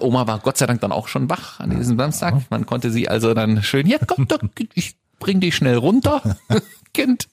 Oma 0.00 0.26
war 0.26 0.38
Gott 0.38 0.58
sei 0.58 0.66
Dank 0.66 0.80
dann 0.80 0.92
auch 0.92 1.08
schon 1.08 1.28
wach 1.30 1.60
an 1.60 1.70
diesem 1.70 1.98
Samstag. 1.98 2.34
Man 2.50 2.66
konnte 2.66 2.90
sie 2.90 3.08
also 3.08 3.34
dann 3.34 3.62
schön, 3.62 3.86
ja 3.86 3.98
komm 4.06 4.28
doch, 4.28 4.40
ich 4.74 4.96
bring 5.18 5.40
dich 5.40 5.56
schnell 5.56 5.76
runter, 5.76 6.36
Kind. 6.92 7.28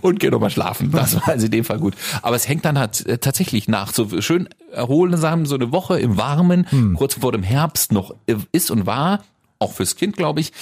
Und 0.00 0.20
geh 0.20 0.30
doch 0.30 0.38
mal 0.38 0.50
schlafen. 0.50 0.92
Das 0.92 1.16
war 1.16 1.28
also 1.28 1.46
in 1.46 1.50
dem 1.50 1.64
Fall 1.64 1.80
gut. 1.80 1.94
Aber 2.22 2.36
es 2.36 2.48
hängt 2.48 2.64
dann 2.64 2.78
halt 2.78 3.04
äh, 3.06 3.18
tatsächlich 3.18 3.66
nach. 3.66 3.92
So 3.92 4.20
schön 4.20 4.48
erholsam, 4.72 5.44
so 5.44 5.56
eine 5.56 5.72
Woche 5.72 5.98
im 5.98 6.16
Warmen, 6.16 6.94
kurz 6.96 7.14
vor 7.14 7.32
dem 7.32 7.42
Herbst 7.42 7.92
noch 7.92 8.14
äh, 8.26 8.36
ist 8.52 8.70
und 8.70 8.86
war. 8.86 9.24
Auch 9.58 9.72
fürs 9.72 9.96
Kind, 9.96 10.16
glaube 10.16 10.40
ich, 10.40 10.52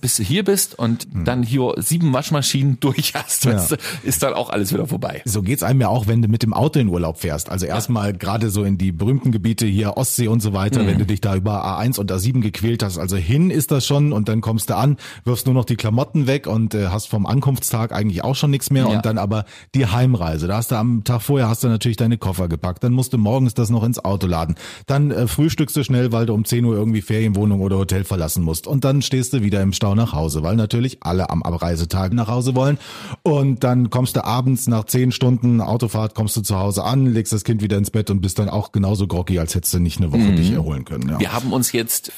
bis 0.00 0.16
du 0.16 0.22
hier 0.22 0.44
bist 0.44 0.78
und 0.78 1.06
dann 1.24 1.42
hier 1.42 1.74
sieben 1.76 2.12
Waschmaschinen 2.12 2.78
durch 2.80 3.12
hast, 3.14 3.44
weißt 3.46 3.72
du, 3.72 3.76
ist 4.02 4.22
dann 4.22 4.32
auch 4.32 4.48
alles 4.50 4.72
wieder 4.72 4.86
vorbei. 4.86 5.20
So 5.26 5.42
geht's 5.42 5.62
einem 5.62 5.82
ja 5.82 5.88
auch, 5.88 6.06
wenn 6.06 6.22
du 6.22 6.28
mit 6.28 6.42
dem 6.42 6.54
Auto 6.54 6.78
in 6.80 6.88
Urlaub 6.88 7.18
fährst. 7.18 7.50
Also 7.50 7.66
erstmal 7.66 8.12
gerade 8.14 8.48
so 8.50 8.64
in 8.64 8.78
die 8.78 8.90
berühmten 8.92 9.32
Gebiete 9.32 9.66
hier 9.66 9.96
Ostsee 9.98 10.28
und 10.28 10.40
so 10.40 10.52
weiter, 10.54 10.86
wenn 10.86 10.98
du 10.98 11.04
dich 11.04 11.20
da 11.20 11.36
über 11.36 11.64
A1 11.66 11.98
und 12.00 12.10
A7 12.10 12.40
gequält 12.40 12.82
hast. 12.82 12.96
Also 12.96 13.16
hin 13.16 13.50
ist 13.50 13.70
das 13.70 13.86
schon 13.86 14.12
und 14.12 14.28
dann 14.30 14.40
kommst 14.40 14.70
du 14.70 14.76
an, 14.76 14.96
wirfst 15.24 15.44
nur 15.44 15.54
noch 15.54 15.66
die 15.66 15.76
Klamotten 15.76 16.26
weg 16.26 16.46
und 16.46 16.74
äh, 16.74 16.86
hast 16.88 17.08
vom 17.08 17.26
Ankunftstag 17.26 17.92
eigentlich 17.92 18.24
auch 18.24 18.36
schon 18.36 18.50
nichts 18.50 18.70
mehr 18.70 18.84
Ja. 18.84 18.88
und 18.96 19.04
dann 19.04 19.18
aber 19.18 19.44
die 19.74 19.86
Heimreise. 19.86 20.46
Da 20.46 20.56
hast 20.56 20.70
du 20.70 20.76
am 20.76 21.04
Tag 21.04 21.20
vorher 21.20 21.48
hast 21.48 21.64
du 21.64 21.68
natürlich 21.68 21.98
deine 21.98 22.16
Koffer 22.16 22.48
gepackt. 22.48 22.82
Dann 22.82 22.92
musst 22.92 23.12
du 23.12 23.18
morgens 23.18 23.52
das 23.52 23.68
noch 23.68 23.84
ins 23.84 24.02
Auto 24.02 24.26
laden. 24.26 24.54
Dann 24.86 25.10
äh, 25.10 25.26
frühstückst 25.26 25.76
du 25.76 25.84
schnell, 25.84 26.12
weil 26.12 26.24
du 26.24 26.32
um 26.32 26.46
10 26.46 26.64
Uhr 26.64 26.74
irgendwie 26.76 27.02
Ferienwohnung 27.02 27.60
oder 27.60 27.76
Hotel 27.76 28.04
verlassen 28.04 28.42
musst. 28.42 28.66
Und 28.66 28.84
dann 28.84 29.02
stehst 29.02 29.34
du 29.34 29.42
wieder 29.42 29.49
im 29.58 29.72
Stau 29.72 29.94
nach 29.94 30.12
Hause, 30.12 30.42
weil 30.42 30.56
natürlich 30.56 30.98
alle 31.00 31.30
am 31.30 31.42
Abreisetag 31.42 32.12
nach 32.12 32.28
Hause 32.28 32.54
wollen. 32.54 32.78
Und 33.22 33.64
dann 33.64 33.90
kommst 33.90 34.16
du 34.16 34.24
abends 34.24 34.68
nach 34.68 34.84
10 34.84 35.12
Stunden 35.12 35.60
Autofahrt, 35.60 36.14
kommst 36.14 36.36
du 36.36 36.42
zu 36.42 36.58
Hause 36.58 36.84
an, 36.84 37.06
legst 37.06 37.32
das 37.32 37.44
Kind 37.44 37.62
wieder 37.62 37.76
ins 37.76 37.90
Bett 37.90 38.10
und 38.10 38.20
bist 38.20 38.38
dann 38.38 38.48
auch 38.48 38.72
genauso 38.72 39.06
groggy, 39.06 39.38
als 39.38 39.54
hättest 39.54 39.74
du 39.74 39.80
nicht 39.80 39.98
eine 39.98 40.12
Woche 40.12 40.32
dich 40.34 40.52
erholen 40.52 40.84
können. 40.84 41.08
Ja. 41.08 41.18
Wir 41.18 41.32
haben 41.32 41.52
uns 41.52 41.72
jetzt 41.72 42.12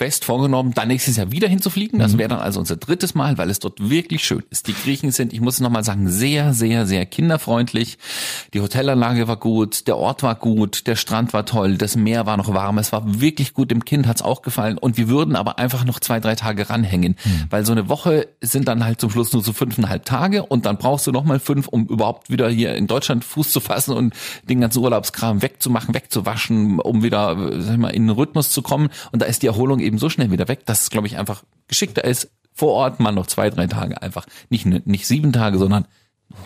fest 0.00 0.24
vorgenommen, 0.24 0.72
dann 0.72 0.88
nächstes 0.88 1.18
Jahr 1.18 1.30
wieder 1.30 1.46
hinzufliegen. 1.46 1.98
Mhm. 1.98 2.02
Das 2.02 2.16
wäre 2.16 2.30
dann 2.30 2.38
also 2.38 2.58
unser 2.58 2.76
drittes 2.76 3.14
Mal, 3.14 3.36
weil 3.36 3.50
es 3.50 3.58
dort 3.58 3.90
wirklich 3.90 4.24
schön 4.24 4.42
ist. 4.48 4.66
Die 4.66 4.72
Griechen 4.72 5.10
sind, 5.10 5.34
ich 5.34 5.42
muss 5.42 5.54
es 5.56 5.60
nochmal 5.60 5.84
sagen, 5.84 6.08
sehr, 6.08 6.54
sehr, 6.54 6.86
sehr 6.86 7.04
kinderfreundlich. 7.04 7.98
Die 8.54 8.62
Hotelanlage 8.62 9.28
war 9.28 9.36
gut, 9.36 9.86
der 9.88 9.98
Ort 9.98 10.22
war 10.22 10.36
gut, 10.36 10.86
der 10.86 10.96
Strand 10.96 11.34
war 11.34 11.44
toll, 11.44 11.76
das 11.76 11.96
Meer 11.96 12.24
war 12.24 12.38
noch 12.38 12.48
warm, 12.54 12.78
es 12.78 12.92
war 12.92 13.20
wirklich 13.20 13.52
gut, 13.52 13.70
dem 13.70 13.84
Kind 13.84 14.06
hat's 14.06 14.22
auch 14.22 14.40
gefallen 14.40 14.78
und 14.78 14.96
wir 14.96 15.08
würden 15.08 15.36
aber 15.36 15.58
einfach 15.58 15.84
noch 15.84 16.00
zwei, 16.00 16.18
drei 16.18 16.34
Tage 16.34 16.70
ranhängen, 16.70 17.16
Mhm. 17.22 17.44
weil 17.50 17.66
so 17.66 17.72
eine 17.72 17.90
Woche 17.90 18.26
sind 18.40 18.68
dann 18.68 18.82
halt 18.86 19.02
zum 19.02 19.10
Schluss 19.10 19.34
nur 19.34 19.42
so 19.42 19.52
fünfeinhalb 19.52 20.06
Tage 20.06 20.44
und 20.46 20.64
dann 20.64 20.78
brauchst 20.78 21.06
du 21.06 21.12
nochmal 21.12 21.40
fünf, 21.40 21.68
um 21.68 21.84
überhaupt 21.88 22.30
wieder 22.30 22.48
hier 22.48 22.74
in 22.74 22.86
Deutschland 22.86 23.22
Fuß 23.22 23.50
zu 23.50 23.60
fassen 23.60 23.92
und 23.94 24.14
den 24.48 24.62
ganzen 24.62 24.78
Urlaubskram 24.82 25.42
wegzumachen, 25.42 25.92
wegzuwaschen, 25.94 26.80
um 26.80 27.02
wieder, 27.02 27.32
äh, 27.36 27.60
sag 27.60 27.72
ich 27.74 27.78
mal, 27.78 27.88
in 27.90 28.06
den 28.06 28.16
Rhythmus 28.16 28.48
zu 28.50 28.62
kommen 28.62 28.88
und 29.12 29.20
da 29.20 29.26
ist 29.26 29.42
die 29.42 29.46
Erholung 29.46 29.80
eben 29.90 29.98
so 29.98 30.08
schnell 30.08 30.30
wieder 30.30 30.48
weg, 30.48 30.64
dass 30.66 30.82
es, 30.82 30.90
glaube 30.90 31.06
ich, 31.08 31.18
einfach 31.18 31.42
geschickter 31.68 32.04
ist, 32.04 32.30
vor 32.54 32.72
Ort 32.72 33.00
mal 33.00 33.12
noch 33.12 33.26
zwei, 33.26 33.50
drei 33.50 33.66
Tage 33.66 34.00
einfach, 34.00 34.26
nicht, 34.48 34.64
nicht 34.86 35.06
sieben 35.06 35.32
Tage, 35.32 35.58
sondern 35.58 35.86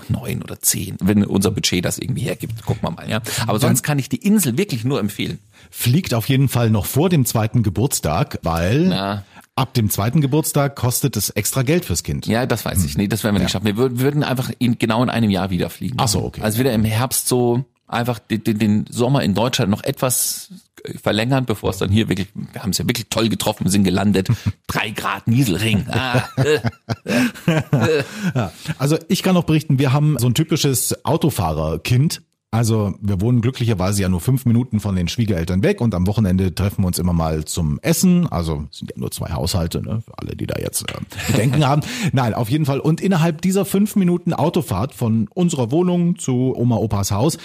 neun 0.08 0.42
oder 0.42 0.58
zehn, 0.60 0.96
wenn 1.02 1.24
unser 1.24 1.50
Budget 1.50 1.84
das 1.84 1.98
irgendwie 1.98 2.22
hergibt, 2.22 2.64
gucken 2.64 2.82
wir 2.82 2.90
mal, 2.90 3.10
ja. 3.10 3.20
Aber 3.46 3.58
sonst 3.58 3.82
kann 3.82 3.98
ich 3.98 4.08
die 4.08 4.16
Insel 4.16 4.56
wirklich 4.56 4.84
nur 4.84 4.98
empfehlen. 4.98 5.38
Fliegt 5.70 6.14
auf 6.14 6.28
jeden 6.28 6.48
Fall 6.48 6.70
noch 6.70 6.86
vor 6.86 7.10
dem 7.10 7.26
zweiten 7.26 7.62
Geburtstag, 7.62 8.38
weil 8.42 8.88
Na. 8.88 9.24
Ab 9.56 9.72
dem 9.74 9.88
zweiten 9.88 10.20
Geburtstag 10.20 10.74
kostet 10.74 11.16
es 11.16 11.30
extra 11.30 11.62
Geld 11.62 11.84
fürs 11.84 12.02
Kind. 12.02 12.26
Ja, 12.26 12.44
das 12.44 12.64
weiß 12.64 12.84
ich. 12.84 12.98
Nee, 12.98 13.06
das 13.06 13.22
werden 13.22 13.36
wir 13.36 13.40
nicht 13.40 13.52
schaffen. 13.52 13.66
Wir 13.66 13.76
würden, 13.76 14.00
würden 14.00 14.24
einfach 14.24 14.50
in, 14.58 14.78
genau 14.78 15.00
in 15.00 15.10
einem 15.10 15.30
Jahr 15.30 15.50
wieder 15.50 15.70
fliegen. 15.70 15.94
Ach 16.00 16.08
so, 16.08 16.24
okay. 16.24 16.40
Also 16.40 16.58
wieder 16.58 16.72
im 16.72 16.84
Herbst 16.84 17.28
so 17.28 17.64
einfach 17.86 18.18
den, 18.18 18.42
den, 18.44 18.58
den 18.58 18.86
Sommer 18.88 19.22
in 19.22 19.34
Deutschland 19.34 19.70
noch 19.70 19.82
etwas 19.82 20.50
verlängern, 21.02 21.46
bevor 21.46 21.70
es 21.70 21.78
dann 21.78 21.90
hier 21.90 22.08
wirklich, 22.08 22.28
wir 22.34 22.62
haben 22.62 22.70
es 22.70 22.78
ja 22.78 22.86
wirklich 22.86 23.08
toll 23.08 23.28
getroffen, 23.28 23.68
sind 23.68 23.84
gelandet. 23.84 24.28
Drei 24.66 24.90
Grad 24.90 25.26
Nieselring. 25.26 25.86
Ah, 25.88 26.24
äh, 26.36 26.60
Ja. 28.34 28.52
Also 28.78 28.98
ich 29.08 29.22
kann 29.22 29.34
noch 29.34 29.44
berichten, 29.44 29.78
wir 29.78 29.92
haben 29.92 30.18
so 30.18 30.26
ein 30.26 30.34
typisches 30.34 31.04
Autofahrerkind. 31.04 32.22
Also 32.54 32.94
wir 33.00 33.20
wohnen 33.20 33.40
glücklicherweise 33.40 34.00
ja 34.02 34.08
nur 34.08 34.20
fünf 34.20 34.46
Minuten 34.46 34.78
von 34.78 34.94
den 34.94 35.08
Schwiegereltern 35.08 35.64
weg 35.64 35.80
und 35.80 35.92
am 35.92 36.06
Wochenende 36.06 36.54
treffen 36.54 36.84
wir 36.84 36.86
uns 36.86 37.00
immer 37.00 37.12
mal 37.12 37.44
zum 37.44 37.80
Essen. 37.80 38.28
Also 38.28 38.68
sind 38.70 38.92
ja 38.92 38.96
nur 38.96 39.10
zwei 39.10 39.32
Haushalte, 39.32 39.82
ne? 39.82 40.02
für 40.02 40.16
alle, 40.16 40.36
die 40.36 40.46
da 40.46 40.54
jetzt 40.60 40.88
äh, 40.88 41.32
Bedenken 41.32 41.66
haben. 41.66 41.82
Nein, 42.12 42.32
auf 42.32 42.48
jeden 42.48 42.64
Fall. 42.64 42.78
Und 42.78 43.00
innerhalb 43.00 43.42
dieser 43.42 43.64
fünf 43.64 43.96
Minuten 43.96 44.32
Autofahrt 44.32 44.94
von 44.94 45.26
unserer 45.34 45.72
Wohnung 45.72 46.16
zu 46.16 46.54
Oma 46.56 46.76
Opas 46.76 47.10
Haus 47.10 47.38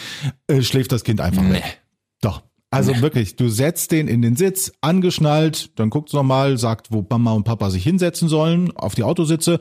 äh, 0.46 0.62
schläft 0.62 0.92
das 0.92 1.04
Kind 1.04 1.22
einfach 1.22 1.42
Nee. 1.42 1.54
weg. 1.54 1.82
Doch. 2.22 2.44
Also 2.70 3.02
wirklich, 3.02 3.36
du 3.36 3.50
setzt 3.50 3.92
den 3.92 4.08
in 4.08 4.22
den 4.22 4.36
Sitz, 4.36 4.74
angeschnallt, 4.82 5.72
dann 5.80 5.90
guckt's 5.90 6.14
nochmal, 6.14 6.60
sagt, 6.60 6.92
wo 6.92 7.04
Mama 7.10 7.34
und 7.34 7.46
Papa 7.46 7.72
sich 7.72 7.84
hinsetzen 7.84 8.30
sollen, 8.30 8.78
auf 8.78 8.94
die 8.94 9.02
Autositze, 9.02 9.60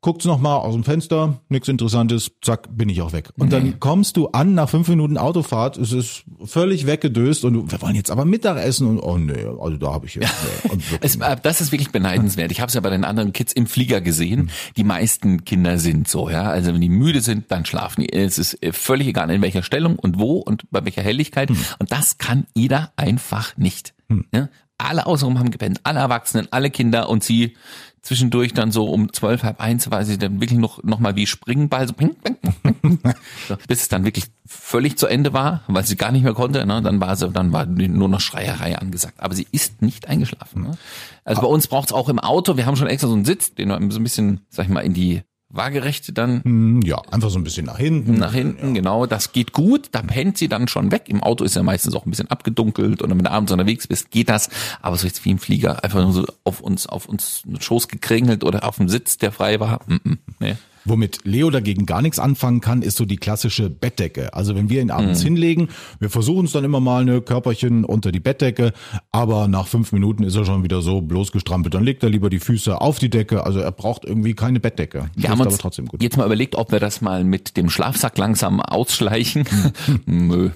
guckt's 0.00 0.24
nochmal 0.24 0.58
aus 0.58 0.74
dem 0.74 0.84
Fenster, 0.84 1.40
nichts 1.48 1.68
Interessantes, 1.68 2.32
zack, 2.42 2.68
bin 2.74 2.88
ich 2.88 3.02
auch 3.02 3.12
weg. 3.12 3.30
Und 3.38 3.52
dann 3.52 3.80
kommst 3.80 4.16
du 4.16 4.28
an 4.28 4.54
nach 4.54 4.68
fünf 4.68 4.88
Minuten 4.88 5.18
Autofahrt, 5.18 5.76
es 5.76 5.92
ist 5.92 6.24
völlig 6.44 6.86
weggedöst 6.86 7.44
und 7.44 7.52
du, 7.52 7.70
wir 7.70 7.82
wollen 7.82 7.94
jetzt 7.94 8.10
aber 8.10 8.24
Mittag 8.24 8.56
essen 8.56 8.86
und 8.86 9.00
oh 9.00 9.18
nee, 9.18 9.44
also 9.60 9.76
da 9.76 9.92
habe 9.92 10.06
ich 10.06 10.14
jetzt. 10.14 10.30
Nee. 10.70 10.98
Es, 11.00 11.16
äh, 11.16 11.36
das 11.42 11.60
ist 11.60 11.72
wirklich 11.72 11.90
beneidenswert. 11.90 12.50
Ich 12.52 12.60
habe 12.60 12.68
es 12.68 12.74
ja 12.74 12.80
bei 12.80 12.90
den 12.90 13.04
anderen 13.04 13.32
Kids 13.32 13.52
im 13.52 13.66
Flieger 13.66 14.00
gesehen. 14.00 14.50
Die 14.76 14.84
meisten 14.84 15.44
Kinder 15.44 15.78
sind 15.78 16.08
so, 16.08 16.30
ja. 16.30 16.44
Also 16.44 16.72
wenn 16.72 16.80
die 16.80 16.88
müde 16.88 17.20
sind, 17.20 17.50
dann 17.50 17.66
schlafen 17.66 18.02
die. 18.02 18.12
Es 18.12 18.38
ist 18.38 18.62
äh, 18.62 18.72
völlig 18.72 19.08
egal, 19.08 19.30
in 19.30 19.42
welcher 19.42 19.62
Stellung 19.62 19.98
und 19.98 20.18
wo 20.18 20.36
und 20.38 20.70
bei 20.70 20.84
welcher 20.84 21.02
Helligkeit. 21.02 21.50
Und 21.50 21.92
das 21.92 22.18
kann 22.18 22.46
Ida 22.54 22.92
einfach 22.96 23.56
nicht. 23.56 23.94
Ja? 24.32 24.48
Alle 24.80 25.06
außenrum 25.06 25.38
haben 25.38 25.50
gepennt, 25.50 25.80
alle 25.84 26.00
Erwachsenen, 26.00 26.48
alle 26.50 26.70
Kinder 26.70 27.08
und 27.08 27.22
sie 27.22 27.56
zwischendurch 28.02 28.54
dann 28.54 28.72
so 28.72 28.86
um 28.86 29.12
zwölf, 29.12 29.42
halb 29.42 29.60
eins, 29.60 29.90
weil 29.90 30.04
sie 30.04 30.16
dann 30.16 30.40
wirklich 30.40 30.58
noch, 30.58 30.82
noch 30.82 31.00
mal 31.00 31.16
wie 31.16 31.26
Springball, 31.26 31.86
so, 31.86 31.92
ping, 31.92 32.14
ping, 32.14 32.36
ping, 32.62 32.74
ping. 32.74 32.98
so 33.48 33.56
bis 33.68 33.82
es 33.82 33.88
dann 33.88 34.04
wirklich 34.04 34.26
völlig 34.46 34.96
zu 34.96 35.06
Ende 35.06 35.32
war, 35.32 35.62
weil 35.68 35.84
sie 35.84 35.96
gar 35.96 36.10
nicht 36.10 36.22
mehr 36.22 36.32
konnte, 36.32 36.64
ne? 36.64 36.80
dann 36.82 37.00
war 37.00 37.16
sie, 37.16 37.28
dann 37.28 37.52
war 37.52 37.66
nur 37.66 38.08
noch 38.08 38.20
Schreierei 38.20 38.78
angesagt. 38.78 39.20
Aber 39.20 39.34
sie 39.34 39.46
ist 39.52 39.82
nicht 39.82 40.08
eingeschlafen. 40.08 40.62
Ne? 40.62 40.78
Also 41.24 41.42
bei 41.42 41.48
uns 41.48 41.68
braucht's 41.68 41.92
auch 41.92 42.08
im 42.08 42.18
Auto, 42.18 42.56
wir 42.56 42.66
haben 42.66 42.76
schon 42.76 42.88
extra 42.88 43.08
so 43.08 43.14
einen 43.14 43.24
Sitz, 43.24 43.54
den 43.54 43.68
wir 43.68 43.78
so 43.90 44.00
ein 44.00 44.02
bisschen, 44.02 44.40
sag 44.48 44.64
ich 44.64 44.70
mal, 44.70 44.80
in 44.80 44.94
die 44.94 45.22
Waagerechte 45.50 46.12
dann 46.12 46.44
hm, 46.44 46.82
ja, 46.82 47.00
einfach 47.10 47.28
so 47.28 47.38
ein 47.38 47.44
bisschen 47.44 47.66
nach 47.66 47.78
hinten. 47.78 48.14
nach 48.14 48.32
hinten, 48.32 48.72
genau, 48.72 49.06
das 49.06 49.32
geht 49.32 49.52
gut, 49.52 49.88
da 49.92 50.00
pennt 50.02 50.38
sie 50.38 50.48
dann 50.48 50.68
schon 50.68 50.92
weg. 50.92 51.04
Im 51.06 51.22
Auto 51.22 51.44
ist 51.44 51.56
ja 51.56 51.62
meistens 51.62 51.94
auch 51.94 52.06
ein 52.06 52.10
bisschen 52.10 52.30
abgedunkelt 52.30 53.02
und 53.02 53.10
wenn 53.10 53.18
du 53.18 53.30
abends 53.30 53.50
unterwegs 53.50 53.88
bist, 53.88 54.10
geht 54.10 54.28
das, 54.28 54.48
aber 54.80 54.96
so 54.96 55.06
jetzt 55.06 55.24
wie 55.24 55.30
im 55.30 55.38
Flieger, 55.38 55.82
einfach 55.82 56.02
nur 56.02 56.12
so 56.12 56.26
auf 56.44 56.60
uns, 56.60 56.86
auf 56.86 57.06
uns 57.06 57.42
einen 57.46 57.60
Schoß 57.60 57.88
gekringelt 57.88 58.44
oder 58.44 58.64
auf 58.64 58.76
dem 58.76 58.88
Sitz, 58.88 59.18
der 59.18 59.32
frei 59.32 59.58
war, 59.58 59.80
mm 59.86 59.94
-mm, 59.94 60.18
nee. 60.38 60.56
Womit 60.84 61.20
Leo 61.24 61.50
dagegen 61.50 61.86
gar 61.86 62.02
nichts 62.02 62.18
anfangen 62.18 62.60
kann, 62.60 62.82
ist 62.82 62.96
so 62.96 63.04
die 63.04 63.16
klassische 63.16 63.70
Bettdecke. 63.70 64.34
Also 64.34 64.54
wenn 64.54 64.70
wir 64.70 64.80
ihn 64.80 64.90
abends 64.90 65.22
hinlegen, 65.22 65.68
wir 65.98 66.10
versuchen 66.10 66.46
es 66.46 66.52
dann 66.52 66.64
immer 66.64 66.80
mal 66.80 67.02
eine 67.02 67.20
Körperchen 67.20 67.84
unter 67.84 68.12
die 68.12 68.20
Bettdecke, 68.20 68.72
aber 69.12 69.48
nach 69.48 69.66
fünf 69.66 69.92
Minuten 69.92 70.22
ist 70.22 70.36
er 70.36 70.44
schon 70.44 70.62
wieder 70.62 70.82
so 70.82 71.00
bloß 71.00 71.32
gestrampelt. 71.32 71.74
Dann 71.74 71.84
legt 71.84 72.02
er 72.02 72.10
lieber 72.10 72.30
die 72.30 72.40
Füße 72.40 72.80
auf 72.80 72.98
die 72.98 73.10
Decke. 73.10 73.44
Also 73.44 73.60
er 73.60 73.72
braucht 73.72 74.04
irgendwie 74.04 74.34
keine 74.34 74.60
Bettdecke. 74.60 75.10
Wir 75.14 75.30
haben 75.30 75.40
uns 75.40 75.54
aber 75.54 75.58
trotzdem 75.58 75.86
gut. 75.86 76.02
jetzt 76.02 76.16
mal 76.16 76.26
überlegt, 76.26 76.54
ob 76.56 76.72
wir 76.72 76.80
das 76.80 77.00
mal 77.00 77.24
mit 77.24 77.56
dem 77.56 77.70
Schlafsack 77.70 78.16
langsam 78.18 78.60
ausschleichen. 78.60 79.44
Nö. 80.06 80.50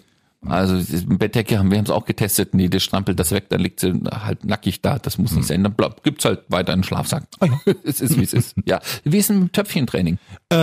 Also 0.48 0.80
Bettdecke 1.06 1.58
haben 1.58 1.70
wir 1.70 1.78
haben 1.78 1.84
es 1.84 1.90
auch 1.90 2.04
getestet. 2.04 2.54
Nee, 2.54 2.68
der 2.68 2.80
strampelt 2.80 3.18
das 3.18 3.30
weg, 3.32 3.48
dann 3.48 3.60
liegt 3.60 3.80
sie 3.80 3.92
halt 4.10 4.44
nackig 4.44 4.82
da. 4.82 4.98
Das 4.98 5.18
muss 5.18 5.32
nicht 5.32 5.46
sein. 5.46 5.62
Dann 5.62 5.74
bleibt, 5.74 6.02
gibt's 6.02 6.24
halt 6.24 6.42
weiter 6.48 6.72
einen 6.72 6.84
Schlafsack. 6.84 7.24
es 7.84 8.00
ist 8.00 8.18
wie 8.18 8.24
es 8.24 8.32
ist. 8.32 8.56
Ja. 8.64 8.80
Wie 9.04 9.18
ist 9.18 9.30
ein 9.30 9.52
Töpfchentraining? 9.52 10.18
Äh, 10.50 10.56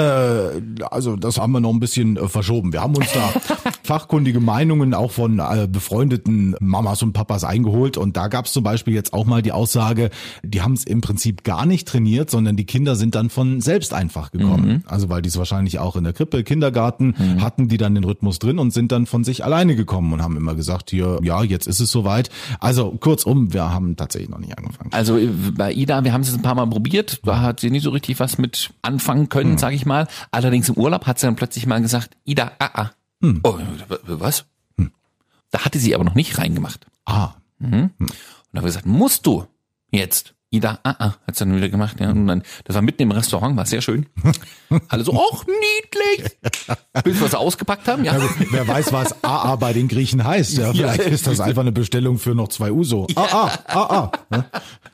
also 0.90 1.16
das 1.16 1.38
haben 1.38 1.52
wir 1.52 1.60
noch 1.60 1.74
ein 1.74 1.80
bisschen 1.80 2.18
äh, 2.18 2.28
verschoben. 2.28 2.74
Wir 2.74 2.82
haben 2.82 2.96
uns 2.96 3.12
da 3.12 3.34
fachkundige 3.92 4.40
Meinungen 4.40 4.94
auch 4.94 5.12
von 5.12 5.40
äh, 5.40 5.68
befreundeten 5.70 6.56
Mamas 6.62 7.04
und 7.04 7.12
Papas 7.12 7.44
eingeholt 7.44 7.98
und 7.98 8.16
da 8.16 8.30
gab 8.30 8.46
es 8.46 8.54
zum 8.54 8.64
Beispiel 8.64 8.94
jetzt 8.94 9.12
auch 9.12 9.26
mal 9.26 9.42
die 9.42 9.52
Aussage, 9.52 10.12
die 10.44 10.62
haben 10.62 10.76
es 10.76 10.86
im 10.86 11.02
Prinzip 11.02 11.44
gar 11.44 11.66
nicht 11.66 11.90
trainiert, 11.90 12.30
sondern 12.30 12.56
die 12.56 12.64
Kinder 12.64 12.96
sind 12.96 13.16
dann 13.16 13.30
von 13.30 13.60
selbst 13.60 13.94
einfach 13.94 14.32
gekommen. 14.32 14.86
Also 14.88 15.10
weil 15.10 15.22
die 15.22 15.28
es 15.28 15.38
wahrscheinlich 15.38 15.80
auch 15.80 15.98
in 15.98 16.06
der 16.06 16.14
Krippe, 16.14 16.46
Kindergarten 16.46 17.16
hatten 17.42 17.68
die 17.68 17.76
dann 17.76 17.94
den 17.94 18.06
Rhythmus 18.06 18.40
drin 18.40 18.60
und 18.60 18.72
sind 18.72 18.94
dann 18.94 19.08
von 19.08 19.26
sich 19.26 19.44
alleine 19.44 19.76
gekommen 19.76 20.14
und 20.14 20.22
haben 20.22 20.38
immer 20.38 20.56
gesagt, 20.56 20.92
hier, 20.92 21.20
ja, 21.22 21.44
jetzt 21.44 21.68
ist 21.68 21.82
es 21.82 21.92
soweit. 21.92 22.30
Also 22.62 22.92
kurzum, 22.92 23.52
wir 23.52 23.74
haben 23.74 23.98
tatsächlich 23.98 24.30
noch 24.30 24.40
nicht 24.40 24.58
angefangen. 24.58 24.92
Also 24.94 25.18
äh, 25.18 25.28
bei 25.28 25.74
Ida, 25.74 26.06
wir 26.06 26.14
haben 26.14 26.22
es 26.22 26.30
jetzt 26.30 26.38
ein 26.38 26.44
paar 26.44 26.56
Mal 26.56 26.68
probiert, 26.68 27.20
da 27.26 27.42
hat 27.42 27.60
sie 27.60 27.70
nicht 27.70 27.84
so 27.84 27.90
richtig 27.90 28.22
was 28.22 28.38
mit 28.38 28.70
anfangen 28.84 29.28
können, 29.28 29.58
sage 29.58 29.76
ich 29.76 29.86
mal. 29.86 30.08
Allerdings 30.32 30.70
im 30.70 30.78
Urlaub 30.78 31.08
hat 31.08 31.20
sie 31.20 31.28
dann 31.28 31.36
plötzlich 31.36 31.66
mal 31.66 31.82
gesagt, 31.82 32.12
Ida, 32.24 32.54
ah, 32.60 32.70
ah. 32.74 32.90
Oh, 33.44 33.60
was? 34.08 34.46
Da 35.52 35.66
hatte 35.66 35.80
sie 35.80 35.94
aber 35.96 36.04
noch 36.04 36.16
nicht 36.16 36.38
reingemacht. 36.38 36.86
Ah, 37.06 37.34
Und 37.60 37.72
dann 37.72 37.92
haben 38.00 38.10
wir 38.54 38.62
gesagt, 38.62 38.86
musst 38.86 39.26
du 39.28 39.46
jetzt? 39.92 40.34
Ida, 40.54 40.80
ah, 40.84 40.96
ah, 41.00 41.14
hat 41.26 41.40
dann 41.40 41.56
wieder 41.56 41.70
gemacht, 41.70 42.02
ja. 42.02 42.12
Und 42.12 42.28
dann, 42.28 42.44
das 42.66 42.76
war 42.76 42.82
mitten 42.82 43.04
im 43.04 43.12
Restaurant, 43.12 43.56
war 43.56 43.66
sehr 43.66 43.82
schön. 43.82 44.08
Alle 44.90 45.06
so, 45.06 45.14
ach, 45.14 45.46
niedlich. 45.46 46.30
Bis 47.06 47.20
wir 47.22 47.28
es 47.28 47.36
ausgepackt 47.36 47.88
haben, 47.88 48.04
ja. 48.04 48.18
Wer 48.52 48.68
weiß, 48.68 48.92
was 48.92 49.24
AA 49.24 49.56
bei 49.56 49.72
den 49.72 49.88
Griechen 49.88 50.24
heißt. 50.24 50.58
Ja, 50.62 50.74
vielleicht 50.74 51.08
ist 51.08 51.28
das 51.28 51.40
einfach 51.40 51.62
eine 51.62 51.72
Bestellung 51.72 52.18
für 52.18 52.36
noch 52.36 52.50
zwei 52.50 52.72
Uso. 52.72 53.08
AA, 53.16 53.52
AA. 53.68 54.12
Ne? 54.30 54.46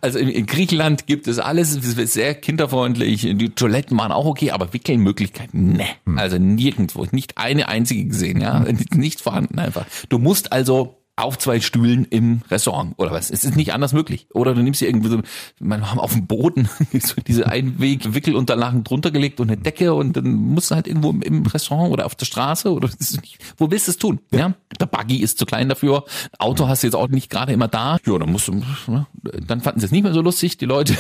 Also 0.02 0.20
in, 0.20 0.30
in 0.30 0.46
Griechenland 0.46 1.08
gibt 1.08 1.28
es 1.28 1.40
alles, 1.40 1.76
es 1.76 1.98
ist 1.98 2.14
sehr 2.14 2.36
kinderfreundlich, 2.36 3.22
die 3.22 3.50
Toiletten 3.50 3.98
waren 3.98 4.12
auch 4.12 4.26
okay, 4.26 4.52
aber 4.52 4.72
Wickelmöglichkeiten, 4.74 5.74
ne. 5.74 5.88
Also 6.16 6.38
nirgendwo, 6.38 7.06
nicht 7.12 7.38
eine 7.38 7.68
einzige 7.68 8.06
gesehen, 8.06 8.40
ja. 8.40 8.64
Nicht 8.94 9.22
vorhanden 9.22 9.58
einfach. 9.58 9.86
Du 10.10 10.20
musst 10.20 10.52
also 10.52 10.98
auf 11.18 11.40
zwei 11.40 11.60
Stühlen 11.62 12.06
im 12.12 12.42
Restaurant 12.50 12.94
oder 12.98 13.12
was. 13.12 13.32
Es 13.32 13.44
ist 13.44 13.56
nicht 13.56 13.74
anders 13.74 13.92
möglich. 13.92 14.28
Oder 14.34 14.54
du 14.54 14.62
nimmst 14.62 14.80
hier 14.80 14.88
irgendwie 14.88 15.10
so, 15.10 15.22
man 15.60 15.90
haben 15.90 16.00
auf 16.00 16.14
dem 16.14 16.28
Boden 16.28 16.70
so 17.00 17.16
diese 17.26 17.48
Einweg-Wickelunterlagen 17.48 18.84
drunter 18.84 19.10
gelegt 19.10 19.40
und 19.40 19.50
eine 19.50 19.58
Decke 19.60 19.96
und 19.96 20.16
dann 20.16 20.32
musst 20.32 20.70
du 20.70 20.76
halt 20.76 20.88
irgendwo 20.88 21.10
im, 21.10 21.24
im 21.24 21.46
Restaurant 21.46 21.92
oder 21.92 22.06
auf 22.06 22.14
der 22.14 22.26
Straße 22.26 22.72
oder 22.72 22.88
nicht, 23.00 23.40
wo 23.58 23.72
willst 23.72 23.88
du 23.88 23.92
es 23.92 23.98
tun? 23.98 24.20
Ja. 24.32 24.54
Der 24.80 24.86
Buggy 24.86 25.18
ist 25.18 25.40
zu 25.40 25.48
klein 25.48 25.70
dafür. 25.70 26.06
Auto 26.38 26.68
hast 26.68 26.84
du 26.84 26.88
jetzt 26.88 26.96
auch 26.96 27.08
nicht 27.08 27.32
gerade 27.32 27.52
immer 27.52 27.68
da. 27.68 27.98
Ja, 28.06 28.18
dann 28.20 28.32
musst 28.32 28.48
du, 28.48 28.54
ne? 28.54 29.08
dann 29.48 29.62
fanden 29.62 29.80
sie 29.80 29.88
es 29.88 29.92
nicht 29.92 30.04
mehr 30.04 30.14
so 30.14 30.22
lustig, 30.22 30.58
die 30.58 30.66
Leute. 30.66 30.96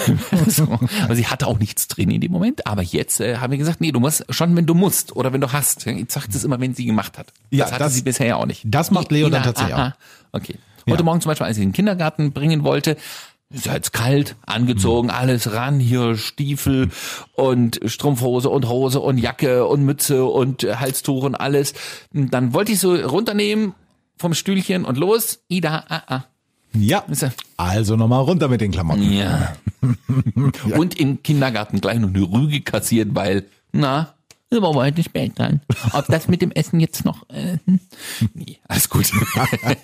Aber 1.04 1.16
sie 1.16 1.28
hatte 1.28 1.46
auch 1.46 1.60
nichts 1.60 1.88
drin 1.88 2.10
in 2.10 2.22
dem 2.22 2.32
Moment. 2.32 2.66
Aber 2.66 2.82
jetzt 2.82 3.20
äh, 3.20 3.38
haben 3.38 3.52
wir 3.52 3.60
gesagt, 3.60 3.82
nee, 3.82 3.92
du 3.92 4.00
musst 4.00 4.26
schon, 4.30 4.56
wenn 4.56 4.66
du 4.66 4.74
musst 4.74 5.16
oder 5.16 5.32
wenn 5.32 5.42
du 5.42 5.54
hast. 5.54 5.86
Jetzt 5.86 6.14
sagt 6.14 6.34
es 6.34 6.44
immer, 6.44 6.60
wenn 6.60 6.74
sie 6.74 6.86
gemacht 6.86 7.20
hat. 7.20 7.28
Ja, 7.52 7.66
das 7.66 7.74
hatte 7.74 7.84
das- 7.84 7.94
sie 7.94 8.02
bisher 8.02 8.26
ja 8.28 8.36
auch 8.38 8.48
nicht. 8.48 8.64
das 8.66 8.90
macht 8.90 9.12
Leo 9.12 9.30
dann 9.30 9.44
tatsächlich 9.44 9.76
ah. 9.76 9.96
Okay. 10.32 10.56
Heute 10.90 11.04
Morgen 11.04 11.20
zum 11.20 11.30
Beispiel, 11.30 11.48
als 11.48 11.58
ich 11.58 11.64
in 11.64 11.70
den 11.70 11.76
Kindergarten 11.76 12.32
bringen 12.32 12.64
wollte, 12.64 12.96
ist 13.50 13.66
ja 13.66 13.74
jetzt 13.74 13.94
kalt, 13.94 14.36
angezogen, 14.46 15.10
alles 15.10 15.54
ran, 15.54 15.80
hier 15.80 16.18
Stiefel 16.18 16.90
und 17.34 17.80
Strumpfhose 17.86 18.50
und 18.50 18.68
Hose 18.68 19.00
und 19.00 19.18
Jacke 19.18 19.66
und 19.66 19.84
Mütze 19.84 20.26
und 20.26 20.64
äh, 20.64 20.76
Halstuch 20.76 21.24
und 21.24 21.36
alles. 21.36 21.74
Und 22.14 22.34
Dann 22.34 22.54
wollte 22.54 22.74
ich 22.74 22.80
so 22.80 22.96
runternehmen 22.96 23.74
vom 24.18 24.34
Stühlchen 24.34 24.86
und 24.86 24.98
los. 24.98 25.40
Ida, 25.48 25.86
ah, 25.88 26.02
ah. 26.08 26.24
Ja. 26.74 27.04
Also 27.56 27.96
nochmal 27.96 28.24
runter 28.24 28.50
mit 28.50 28.62
den 28.62 28.72
Klamotten. 28.72 29.12
Ja. 29.12 29.56
Und 30.76 31.00
im 31.00 31.24
Kindergarten 31.24 31.82
gleich 31.82 31.98
noch 31.98 32.10
eine 32.10 32.22
Rüge 32.22 32.62
kassiert, 32.62 33.10
weil, 33.14 33.46
na, 33.72 34.14
wir 34.50 34.62
wollen 34.62 34.76
heute 34.76 35.04
spät 35.04 35.38
dran. 35.38 35.62
Ob 35.94 36.06
das 36.08 36.28
mit 36.28 36.42
dem 36.42 36.52
Essen 36.52 36.80
jetzt 36.80 37.04
noch, 37.06 37.30
äh, 37.30 37.58
hm? 37.66 37.80
nee, 38.34 38.58
alles 38.68 38.90
gut. 38.90 39.12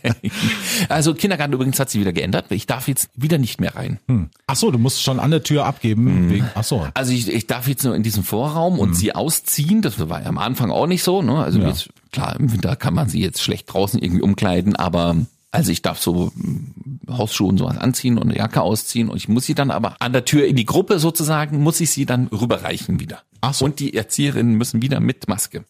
also 0.89 1.13
Kindergarten 1.13 1.53
übrigens 1.53 1.79
hat 1.79 1.89
sich 1.89 1.99
wieder 1.99 2.13
geändert. 2.13 2.45
Ich 2.51 2.65
darf 2.65 2.87
jetzt 2.87 3.09
wieder 3.15 3.37
nicht 3.37 3.59
mehr 3.59 3.75
rein. 3.75 3.99
Ach 4.47 4.55
so, 4.55 4.71
du 4.71 4.77
musst 4.77 5.03
schon 5.03 5.19
an 5.19 5.31
der 5.31 5.43
Tür 5.43 5.65
abgeben. 5.65 6.29
Wegen, 6.29 6.49
ach 6.55 6.63
so. 6.63 6.87
Also 6.93 7.11
ich, 7.11 7.27
ich 7.27 7.47
darf 7.47 7.67
jetzt 7.67 7.83
nur 7.83 7.95
in 7.95 8.03
diesem 8.03 8.23
Vorraum 8.23 8.79
und 8.79 8.95
sie 8.95 9.13
ausziehen. 9.13 9.81
Das 9.81 9.99
war 10.09 10.21
ja 10.21 10.27
am 10.27 10.37
Anfang 10.37 10.71
auch 10.71 10.87
nicht 10.87 11.03
so. 11.03 11.21
Ne? 11.21 11.43
Also 11.43 11.59
Ja. 11.59 11.67
jetzt, 11.69 11.89
klar, 12.11 12.35
im 12.39 12.51
Winter 12.51 12.75
kann 12.75 12.93
man 12.93 13.09
sie 13.09 13.21
jetzt 13.21 13.41
schlecht 13.41 13.71
draußen 13.71 14.01
irgendwie 14.01 14.21
umkleiden, 14.21 14.75
aber 14.75 15.17
also 15.53 15.71
ich 15.71 15.81
darf 15.81 15.99
so 15.99 16.31
mm, 16.35 17.09
Hausschuhe 17.09 17.47
und 17.47 17.57
sowas 17.57 17.77
anziehen 17.77 18.17
und 18.17 18.23
eine 18.23 18.37
Jacke 18.37 18.61
ausziehen 18.61 19.09
und 19.09 19.17
ich 19.17 19.29
muss 19.29 19.45
sie 19.45 19.55
dann 19.55 19.71
aber 19.71 19.95
an 20.01 20.11
der 20.11 20.25
Tür 20.25 20.45
in 20.45 20.55
die 20.55 20.65
Gruppe 20.65 20.99
sozusagen, 20.99 21.61
muss 21.61 21.79
ich 21.79 21.91
sie 21.91 22.05
dann 22.05 22.27
rüberreichen 22.27 22.99
wieder. 22.99 23.19
Ach 23.41 23.53
so. 23.53 23.65
Und 23.65 23.79
die 23.79 23.93
Erzieherinnen 23.93 24.55
müssen 24.55 24.81
wieder 24.81 24.99
mit 24.99 25.27
Maske. 25.27 25.63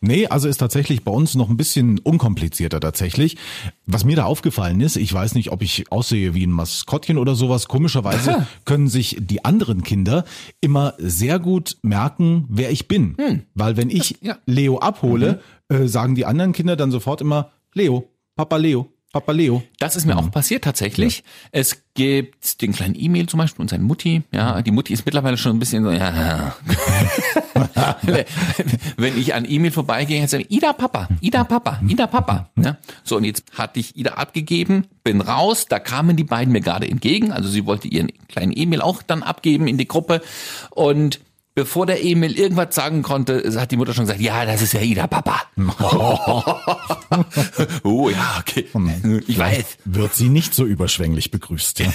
Nee, 0.00 0.26
also 0.26 0.48
ist 0.48 0.58
tatsächlich 0.58 1.04
bei 1.04 1.12
uns 1.12 1.36
noch 1.36 1.48
ein 1.48 1.56
bisschen 1.56 2.00
unkomplizierter 2.00 2.80
tatsächlich. 2.80 3.36
Was 3.86 4.04
mir 4.04 4.16
da 4.16 4.24
aufgefallen 4.24 4.80
ist, 4.80 4.96
ich 4.96 5.12
weiß 5.12 5.36
nicht, 5.36 5.52
ob 5.52 5.62
ich 5.62 5.90
aussehe 5.92 6.34
wie 6.34 6.44
ein 6.44 6.50
Maskottchen 6.50 7.18
oder 7.18 7.36
sowas. 7.36 7.68
Komischerweise 7.68 8.46
können 8.64 8.88
sich 8.88 9.16
die 9.20 9.44
anderen 9.44 9.84
Kinder 9.84 10.24
immer 10.60 10.94
sehr 10.98 11.38
gut 11.38 11.78
merken, 11.82 12.46
wer 12.48 12.70
ich 12.70 12.88
bin. 12.88 13.14
Weil 13.54 13.76
wenn 13.76 13.90
ich 13.90 14.18
ja. 14.20 14.38
Leo 14.44 14.78
abhole, 14.78 15.40
äh, 15.68 15.86
sagen 15.86 16.16
die 16.16 16.26
anderen 16.26 16.52
Kinder 16.52 16.74
dann 16.74 16.90
sofort 16.90 17.20
immer 17.20 17.52
Leo, 17.72 18.10
Papa 18.36 18.56
Leo, 18.56 18.88
Papa 19.12 19.30
Leo. 19.30 19.62
Das 19.78 19.94
ist 19.94 20.06
mir 20.06 20.18
auch 20.18 20.28
passiert 20.32 20.64
tatsächlich. 20.64 21.22
Es 21.52 21.84
gibt 21.94 22.60
den 22.60 22.72
kleinen 22.72 22.96
E-Mail 22.98 23.28
zum 23.28 23.38
Beispiel 23.38 23.62
und 23.62 23.70
seine 23.70 23.84
Mutti. 23.84 24.22
Ja, 24.32 24.60
die 24.60 24.72
Mutti 24.72 24.92
ist 24.92 25.06
mittlerweile 25.06 25.36
schon 25.36 25.54
ein 25.54 25.60
bisschen 25.60 25.84
so, 25.84 25.92
ja. 25.92 26.56
Wenn 28.96 29.16
ich 29.16 29.34
an 29.34 29.44
E-Mail 29.48 29.70
vorbeigehe, 29.70 30.26
sage 30.26 30.42
ich, 30.42 30.50
Ida 30.50 30.72
Papa, 30.72 31.06
Ida 31.20 31.44
Papa, 31.44 31.80
Ida 31.86 32.08
Papa. 32.08 32.50
Ja. 32.60 32.76
So, 33.04 33.16
und 33.18 33.22
jetzt 33.22 33.44
hatte 33.56 33.78
ich 33.78 33.96
Ida 33.96 34.14
abgegeben, 34.14 34.88
bin 35.04 35.20
raus, 35.20 35.66
da 35.68 35.78
kamen 35.78 36.16
die 36.16 36.24
beiden 36.24 36.50
mir 36.52 36.60
gerade 36.60 36.88
entgegen. 36.88 37.30
Also 37.30 37.48
sie 37.48 37.66
wollte 37.66 37.86
ihren 37.86 38.08
kleinen 38.26 38.52
E-Mail 38.52 38.80
auch 38.80 39.00
dann 39.02 39.22
abgeben 39.22 39.68
in 39.68 39.78
die 39.78 39.86
Gruppe. 39.86 40.22
Und 40.70 41.20
bevor 41.54 41.86
der 41.86 42.04
Emil 42.04 42.38
irgendwas 42.38 42.74
sagen 42.74 43.02
konnte, 43.02 43.42
hat 43.58 43.70
die 43.70 43.76
Mutter 43.76 43.94
schon 43.94 44.04
gesagt, 44.04 44.20
ja, 44.20 44.44
das 44.44 44.62
ist 44.62 44.72
ja 44.72 44.80
Ida 44.80 45.06
Papa. 45.06 45.42
oh 47.84 48.10
ja, 48.10 48.40
okay. 48.40 48.66
Ich 49.26 49.38
weiß. 49.38 49.78
Wird 49.84 50.14
sie 50.14 50.28
nicht 50.28 50.54
so 50.54 50.64
überschwänglich 50.64 51.30
begrüßt. 51.30 51.82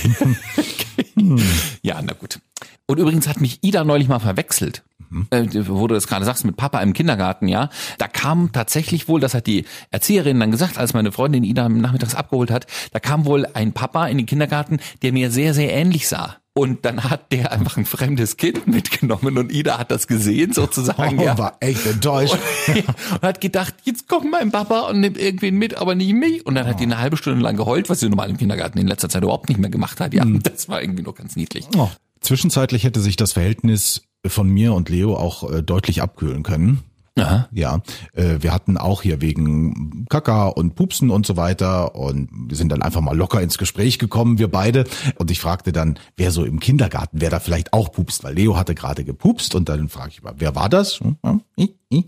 Ja, 1.81 2.01
na 2.01 2.13
gut. 2.13 2.39
Und 2.85 2.97
übrigens 2.97 3.27
hat 3.27 3.41
mich 3.41 3.59
Ida 3.61 3.83
neulich 3.83 4.07
mal 4.07 4.19
verwechselt. 4.19 4.83
Mhm. 5.09 5.27
Äh, 5.31 5.47
wo 5.67 5.87
du 5.87 5.95
das 5.95 6.07
gerade 6.07 6.25
sagst, 6.25 6.45
mit 6.45 6.55
Papa 6.55 6.81
im 6.81 6.93
Kindergarten, 6.93 7.47
ja. 7.47 7.69
Da 7.97 8.07
kam 8.07 8.51
tatsächlich 8.51 9.07
wohl, 9.07 9.19
das 9.19 9.33
hat 9.33 9.47
die 9.47 9.65
Erzieherin 9.91 10.39
dann 10.39 10.51
gesagt, 10.51 10.77
als 10.77 10.93
meine 10.93 11.11
Freundin 11.11 11.43
Ida 11.43 11.67
nachmittags 11.69 12.15
abgeholt 12.15 12.51
hat, 12.51 12.67
da 12.91 12.99
kam 12.99 13.25
wohl 13.25 13.45
ein 13.53 13.73
Papa 13.73 14.07
in 14.07 14.17
den 14.17 14.25
Kindergarten, 14.25 14.79
der 15.01 15.11
mir 15.11 15.29
sehr, 15.29 15.53
sehr 15.53 15.73
ähnlich 15.73 16.07
sah. 16.07 16.37
Und 16.55 16.83
dann 16.83 17.03
hat 17.03 17.31
der 17.31 17.51
einfach 17.51 17.77
ein 17.77 17.85
fremdes 17.85 18.35
Kind 18.35 18.67
mitgenommen 18.67 19.37
und 19.37 19.51
Ida 19.51 19.77
hat 19.77 19.91
das 19.91 20.07
gesehen 20.07 20.51
sozusagen. 20.51 21.19
Oh, 21.19 21.23
ja. 21.23 21.37
war 21.37 21.57
echt 21.59 21.85
enttäuscht. 21.85 22.35
und 22.67 23.21
hat 23.21 23.39
gedacht, 23.39 23.75
jetzt 23.83 24.07
kommt 24.07 24.29
mein 24.31 24.51
Papa 24.51 24.89
und 24.89 24.99
nimmt 24.99 25.17
irgendwen 25.17 25.55
mit, 25.55 25.75
aber 25.75 25.95
nicht 25.95 26.13
mich. 26.13 26.45
Und 26.45 26.55
dann 26.55 26.67
hat 26.67 26.79
die 26.79 26.83
eine 26.83 26.97
halbe 26.97 27.17
Stunde 27.17 27.41
lang 27.41 27.55
geheult, 27.55 27.89
was 27.89 27.99
sie 28.01 28.09
normal 28.09 28.29
im 28.29 28.37
Kindergarten 28.37 28.77
in 28.77 28.87
letzter 28.87 29.09
Zeit 29.09 29.23
überhaupt 29.23 29.47
nicht 29.47 29.59
mehr 29.59 29.69
gemacht 29.69 29.99
hat. 29.99 30.13
Ja, 30.13 30.25
das 30.25 30.67
war 30.67 30.81
irgendwie 30.81 31.03
noch 31.03 31.15
ganz 31.15 31.35
niedlich. 31.35 31.65
Oh. 31.77 31.89
Zwischenzeitlich 32.21 32.83
hätte 32.83 32.99
sich 32.99 33.15
das 33.15 33.33
Verhältnis 33.33 34.01
von 34.25 34.49
mir 34.49 34.73
und 34.73 34.89
Leo 34.89 35.15
auch 35.15 35.49
äh, 35.49 35.63
deutlich 35.63 36.01
abkühlen 36.01 36.43
können. 36.43 36.83
Aha. 37.21 37.49
Ja, 37.51 37.81
äh, 38.13 38.37
wir 38.39 38.53
hatten 38.53 38.77
auch 38.77 39.01
hier 39.01 39.21
wegen 39.21 40.05
Kaka 40.09 40.47
und 40.47 40.75
Pupsen 40.75 41.09
und 41.09 41.25
so 41.25 41.37
weiter 41.37 41.95
und 41.95 42.29
wir 42.31 42.57
sind 42.57 42.71
dann 42.71 42.81
einfach 42.81 43.01
mal 43.01 43.15
locker 43.15 43.41
ins 43.41 43.57
Gespräch 43.57 43.99
gekommen, 43.99 44.39
wir 44.39 44.49
beide. 44.49 44.85
Und 45.17 45.31
ich 45.31 45.39
fragte 45.39 45.71
dann, 45.71 45.99
wer 46.17 46.31
so 46.31 46.43
im 46.45 46.59
Kindergarten, 46.59 47.21
wer 47.21 47.29
da 47.29 47.39
vielleicht 47.39 47.73
auch 47.73 47.91
pupst, 47.91 48.23
weil 48.23 48.35
Leo 48.35 48.57
hatte 48.57 48.75
gerade 48.75 49.03
gepupst 49.03 49.55
und 49.55 49.69
dann 49.69 49.89
frage 49.89 50.11
ich 50.11 50.23
mal, 50.23 50.33
wer 50.37 50.55
war 50.55 50.69
das? 50.69 50.99
Hm, 50.99 51.41
ich, 51.55 51.73
ich. 51.89 52.05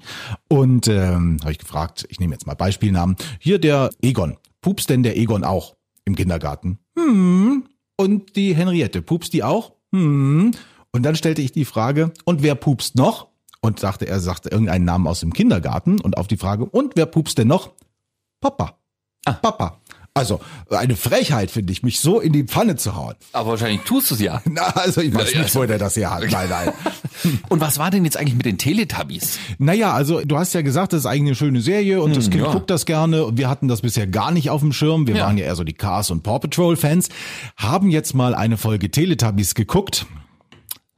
Und 0.47 0.87
ähm, 0.87 1.37
habe 1.41 1.51
ich 1.51 1.59
gefragt, 1.59 2.05
ich 2.09 2.19
nehme 2.19 2.33
jetzt 2.33 2.47
mal 2.47 2.55
Beispielnamen, 2.55 3.15
hier 3.39 3.59
der 3.59 3.89
Egon. 4.01 4.37
Pupst 4.61 4.89
denn 4.89 5.03
der 5.03 5.17
Egon 5.17 5.43
auch 5.43 5.75
im 6.05 6.15
Kindergarten? 6.15 6.79
Hm. 6.97 7.63
Und 7.97 8.35
die 8.35 8.55
Henriette, 8.55 9.01
pupst 9.01 9.33
die 9.33 9.43
auch? 9.43 9.73
Hm. 9.91 10.51
Und 10.91 11.03
dann 11.03 11.15
stellte 11.15 11.41
ich 11.41 11.51
die 11.51 11.65
Frage, 11.65 12.11
und 12.25 12.43
wer 12.43 12.55
pupst 12.55 12.95
noch? 12.95 13.30
Und 13.63 13.79
sagte, 13.79 14.07
er 14.07 14.19
sagte 14.19 14.49
irgendeinen 14.49 14.85
Namen 14.85 15.05
aus 15.07 15.19
dem 15.19 15.33
Kindergarten 15.33 16.01
und 16.01 16.17
auf 16.17 16.27
die 16.27 16.37
Frage, 16.37 16.65
und 16.65 16.93
wer 16.95 17.05
pupst 17.05 17.37
denn 17.37 17.47
noch? 17.47 17.71
Papa. 18.41 18.77
Ah. 19.25 19.33
Papa. 19.33 19.77
Also, 20.13 20.41
eine 20.71 20.97
Frechheit 20.97 21.51
finde 21.51 21.71
ich, 21.71 21.83
mich 21.83 22.01
so 22.01 22.19
in 22.19 22.33
die 22.33 22.43
Pfanne 22.43 22.75
zu 22.75 22.95
hauen. 22.97 23.13
Aber 23.31 23.51
wahrscheinlich 23.51 23.81
tust 23.83 24.09
du 24.11 24.15
es 24.15 24.19
ja. 24.21 24.41
Na, 24.45 24.63
also 24.63 24.99
ich 24.99 25.13
weiß 25.13 25.31
Ja, 25.33 25.43
nicht, 25.43 25.55
wo 25.55 25.63
der 25.63 25.77
das 25.77 25.95
her 25.95 26.09
hat. 26.11 26.23
Nein, 26.29 26.49
nein. 26.49 26.73
Und 27.49 27.61
was 27.61 27.77
war 27.77 27.91
denn 27.91 28.03
jetzt 28.03 28.17
eigentlich 28.17 28.35
mit 28.35 28.45
den 28.45 28.57
Teletubbies? 28.57 29.37
Naja, 29.57 29.93
also 29.93 30.19
du 30.25 30.37
hast 30.37 30.53
ja 30.53 30.63
gesagt, 30.63 30.91
das 30.91 31.01
ist 31.01 31.05
eigentlich 31.05 31.27
eine 31.27 31.35
schöne 31.35 31.61
Serie 31.61 32.01
und 32.01 32.15
das 32.17 32.25
Kind 32.31 32.41
Hm, 32.43 32.45
ja. 32.45 32.51
guckt 32.51 32.69
das 32.71 32.85
gerne 32.85 33.23
und 33.25 33.37
wir 33.37 33.47
hatten 33.47 33.67
das 33.69 33.81
bisher 33.81 34.05
gar 34.07 34.31
nicht 34.31 34.49
auf 34.49 34.59
dem 34.61 34.73
Schirm. 34.73 35.07
Wir 35.07 35.15
Ja. 35.17 35.27
waren 35.27 35.37
ja 35.37 35.45
eher 35.45 35.55
so 35.55 35.63
die 35.63 35.73
Cars 35.73 36.09
und 36.09 36.23
Paw 36.23 36.39
Patrol 36.39 36.75
Fans, 36.75 37.07
haben 37.55 37.89
jetzt 37.89 38.13
mal 38.13 38.33
eine 38.35 38.57
Folge 38.57 38.89
Teletubbies 38.91 39.53
geguckt. 39.55 40.07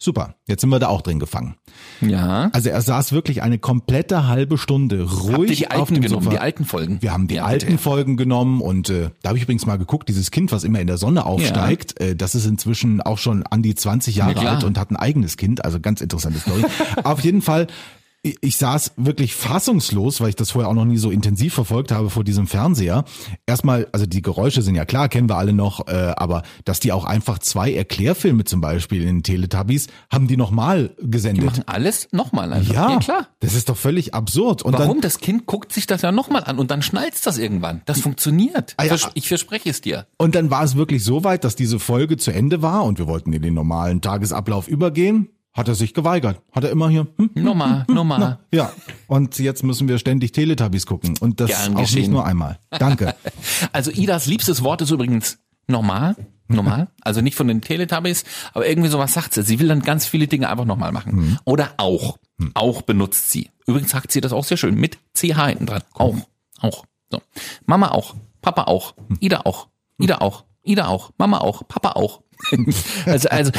Super, 0.03 0.35
jetzt 0.47 0.59
sind 0.59 0.69
wir 0.69 0.79
da 0.79 0.89
auch 0.89 1.01
drin 1.01 1.17
gefangen. 1.17 1.55
Ja. 2.01 2.49
Also 2.51 2.69
er 2.69 2.81
saß 2.81 3.13
wirklich 3.13 3.41
eine 3.41 3.57
komplette 3.57 4.27
halbe 4.27 4.57
Stunde 4.57 5.03
ruhig 5.03 5.31
Habt 5.31 5.49
ihr 5.49 5.55
die 5.55 5.67
auf 5.71 5.79
alten 5.79 5.93
dem 5.93 6.03
genommen, 6.03 6.23
Sofa. 6.25 6.35
die 6.35 6.41
alten 6.41 6.65
Folgen? 6.65 7.01
Wir 7.01 7.13
haben 7.13 7.29
die 7.29 7.35
Ja, 7.35 7.45
alten 7.45 7.67
bitte. 7.67 7.77
Folgen 7.77 8.17
genommen 8.17 8.59
und 8.59 8.89
äh, 8.89 9.11
da 9.21 9.29
habe 9.29 9.37
ich 9.37 9.43
übrigens 9.45 9.65
mal 9.65 9.77
geguckt, 9.77 10.09
dieses 10.09 10.29
Kind, 10.31 10.51
was 10.51 10.65
immer 10.65 10.81
in 10.81 10.87
der 10.87 10.97
Sonne 10.97 11.25
aufsteigt, 11.25 12.01
äh, 12.01 12.17
das 12.17 12.35
ist 12.35 12.45
inzwischen 12.45 13.01
auch 13.01 13.17
schon 13.17 13.43
an 13.43 13.61
die 13.63 13.75
20 13.75 14.17
Jahre 14.17 14.43
Ja, 14.43 14.51
alt 14.55 14.65
und 14.65 14.77
hat 14.77 14.91
ein 14.91 14.97
eigenes 14.97 15.37
Kind, 15.37 15.63
also 15.63 15.79
ganz 15.79 16.01
interessante 16.01 16.39
Story. 16.39 16.65
Auf 17.05 17.21
jeden 17.21 17.41
Fall, 17.41 17.67
ich, 18.23 18.55
saß 18.55 18.93
wirklich 18.95 19.35
fassungslos, 19.35 20.21
weil 20.21 20.29
ich 20.29 20.35
das 20.37 20.51
vorher 20.51 20.69
auch 20.69 20.73
noch 20.73 20.85
nie 20.85 20.97
so 20.97 21.11
intensiv 21.11 21.53
verfolgt 21.53 21.91
habe 21.91 22.09
vor 22.09 22.23
diesem 22.23 22.47
Fernseher. 22.47 23.03
Erstmal, 23.45 23.87
also 23.91 24.05
die 24.05 24.21
Geräusche 24.21 24.61
sind 24.61 24.75
ja 24.75 24.85
klar, 24.85 25.09
kennen 25.09 25.27
wir 25.29 25.35
alle 25.35 25.51
noch, 25.51 25.87
äh, 25.87 26.13
aber 26.15 26.43
dass 26.63 26.79
die 26.79 26.93
auch 26.93 27.03
einfach 27.03 27.39
zwei 27.39 27.73
Erklärfilme 27.73 28.45
zum 28.45 28.61
Beispiel 28.61 29.01
in 29.01 29.07
den 29.17 29.23
Teletubbies, 29.23 29.87
haben 30.09 30.27
die 30.27 30.37
nochmal 30.37 30.95
Die 31.01 31.11
gesendet. 31.11 31.45
machen 31.45 31.63
alles 31.67 32.07
nochmal 32.13 32.53
einfach. 32.53 32.73
Ja, 32.73 32.91
ja 32.91 32.99
klar. 32.99 33.27
das 33.41 33.55
ist 33.55 33.67
doch 33.67 33.77
völlig 33.77 34.13
absurd. 34.13 34.61
Und 34.61 34.71
Warum? 34.73 34.87
dann, 34.87 35.01
Das 35.01 35.17
Kind 35.19 35.45
guckt 35.45 35.73
sich 35.73 35.85
das 35.85 36.01
ja 36.01 36.13
nochmal 36.13 36.45
an 36.45 36.59
und 36.59 36.71
dann 36.71 36.81
schnallt's 36.81 37.21
das 37.21 37.37
irgendwann. 37.37 37.81
Das 37.85 37.99
funktioniert. 37.99 38.73
Ah 38.77 38.85
ja. 38.85 38.95
Ich 39.15 39.27
verspreche 39.27 39.69
es 39.69 39.81
dir. 39.81 40.07
Und 40.17 40.35
dann 40.35 40.49
war 40.49 40.63
es 40.63 40.77
wirklich 40.77 41.03
so 41.03 41.25
weit, 41.25 41.43
dass 41.43 41.57
diese 41.57 41.77
Folge 41.77 42.15
zu 42.15 42.31
Ende 42.31 42.61
war 42.61 42.85
und 42.85 42.99
wir 42.99 43.07
wollten 43.07 43.33
in 43.33 43.41
den 43.41 43.53
normalen 43.53 43.99
Tagesablauf 43.99 44.69
übergehen. 44.69 45.27
Hat 45.53 45.67
er 45.67 45.75
sich 45.75 45.93
geweigert. 45.93 46.41
Hat 46.51 46.63
er 46.63 46.71
immer 46.71 46.89
hier, 46.89 47.07
hm, 47.17 47.29
Nochmal, 47.35 47.85
nochmal. 47.87 48.39
ja. 48.51 48.71
Und 49.07 49.37
jetzt 49.37 49.63
müssen 49.63 49.87
wir 49.87 49.99
ständig 49.99 50.31
Teletubbies 50.31 50.85
gucken. 50.87 51.15
Und 51.19 51.39
das 51.39 51.49
Gern 51.51 51.75
auch 51.77 51.91
nicht 51.91 52.09
nur 52.09 52.25
einmal. 52.25 52.59
Danke. 52.71 53.15
Also 53.71 53.91
Idas 53.91 54.25
liebstes 54.25 54.63
Wort 54.63 54.81
ist 54.81 54.89
übrigens 54.91 55.37
normal. 55.67 56.15
Normal. 56.47 56.87
Also 57.01 57.21
nicht 57.21 57.35
von 57.35 57.47
den 57.47 57.61
Teletubbies, 57.61 58.23
aber 58.53 58.67
irgendwie 58.67 58.89
sowas 58.89 59.13
sagt 59.13 59.33
sie. 59.33 59.43
Sie 59.43 59.59
will 59.59 59.67
dann 59.67 59.81
ganz 59.81 60.05
viele 60.07 60.27
Dinge 60.27 60.49
einfach 60.49 60.65
nochmal 60.65 60.91
machen. 60.91 61.15
Mhm. 61.15 61.39
Oder 61.45 61.73
auch. 61.77 62.17
Auch 62.55 62.81
benutzt 62.81 63.31
sie. 63.31 63.49
Übrigens 63.67 63.91
sagt 63.91 64.11
sie 64.11 64.21
das 64.21 64.33
auch 64.33 64.43
sehr 64.43 64.57
schön. 64.57 64.75
Mit 64.75 64.97
CH 65.13 65.47
hinten 65.47 65.65
dran. 65.67 65.83
Auch. 65.93 66.15
Auch. 66.59 66.85
So. 67.09 67.21
Mama 67.65 67.89
auch. 67.91 68.15
Papa 68.41 68.63
auch. 68.63 68.95
Hm. 69.07 69.17
Ida 69.21 69.41
auch. 69.45 69.67
Ida 69.99 70.17
auch. 70.17 70.43
Ida 70.63 70.87
auch. 70.87 71.11
Mama 71.17 71.37
auch. 71.37 71.67
Papa 71.67 71.91
auch. 71.91 72.21
also, 73.05 73.29
also, 73.29 73.51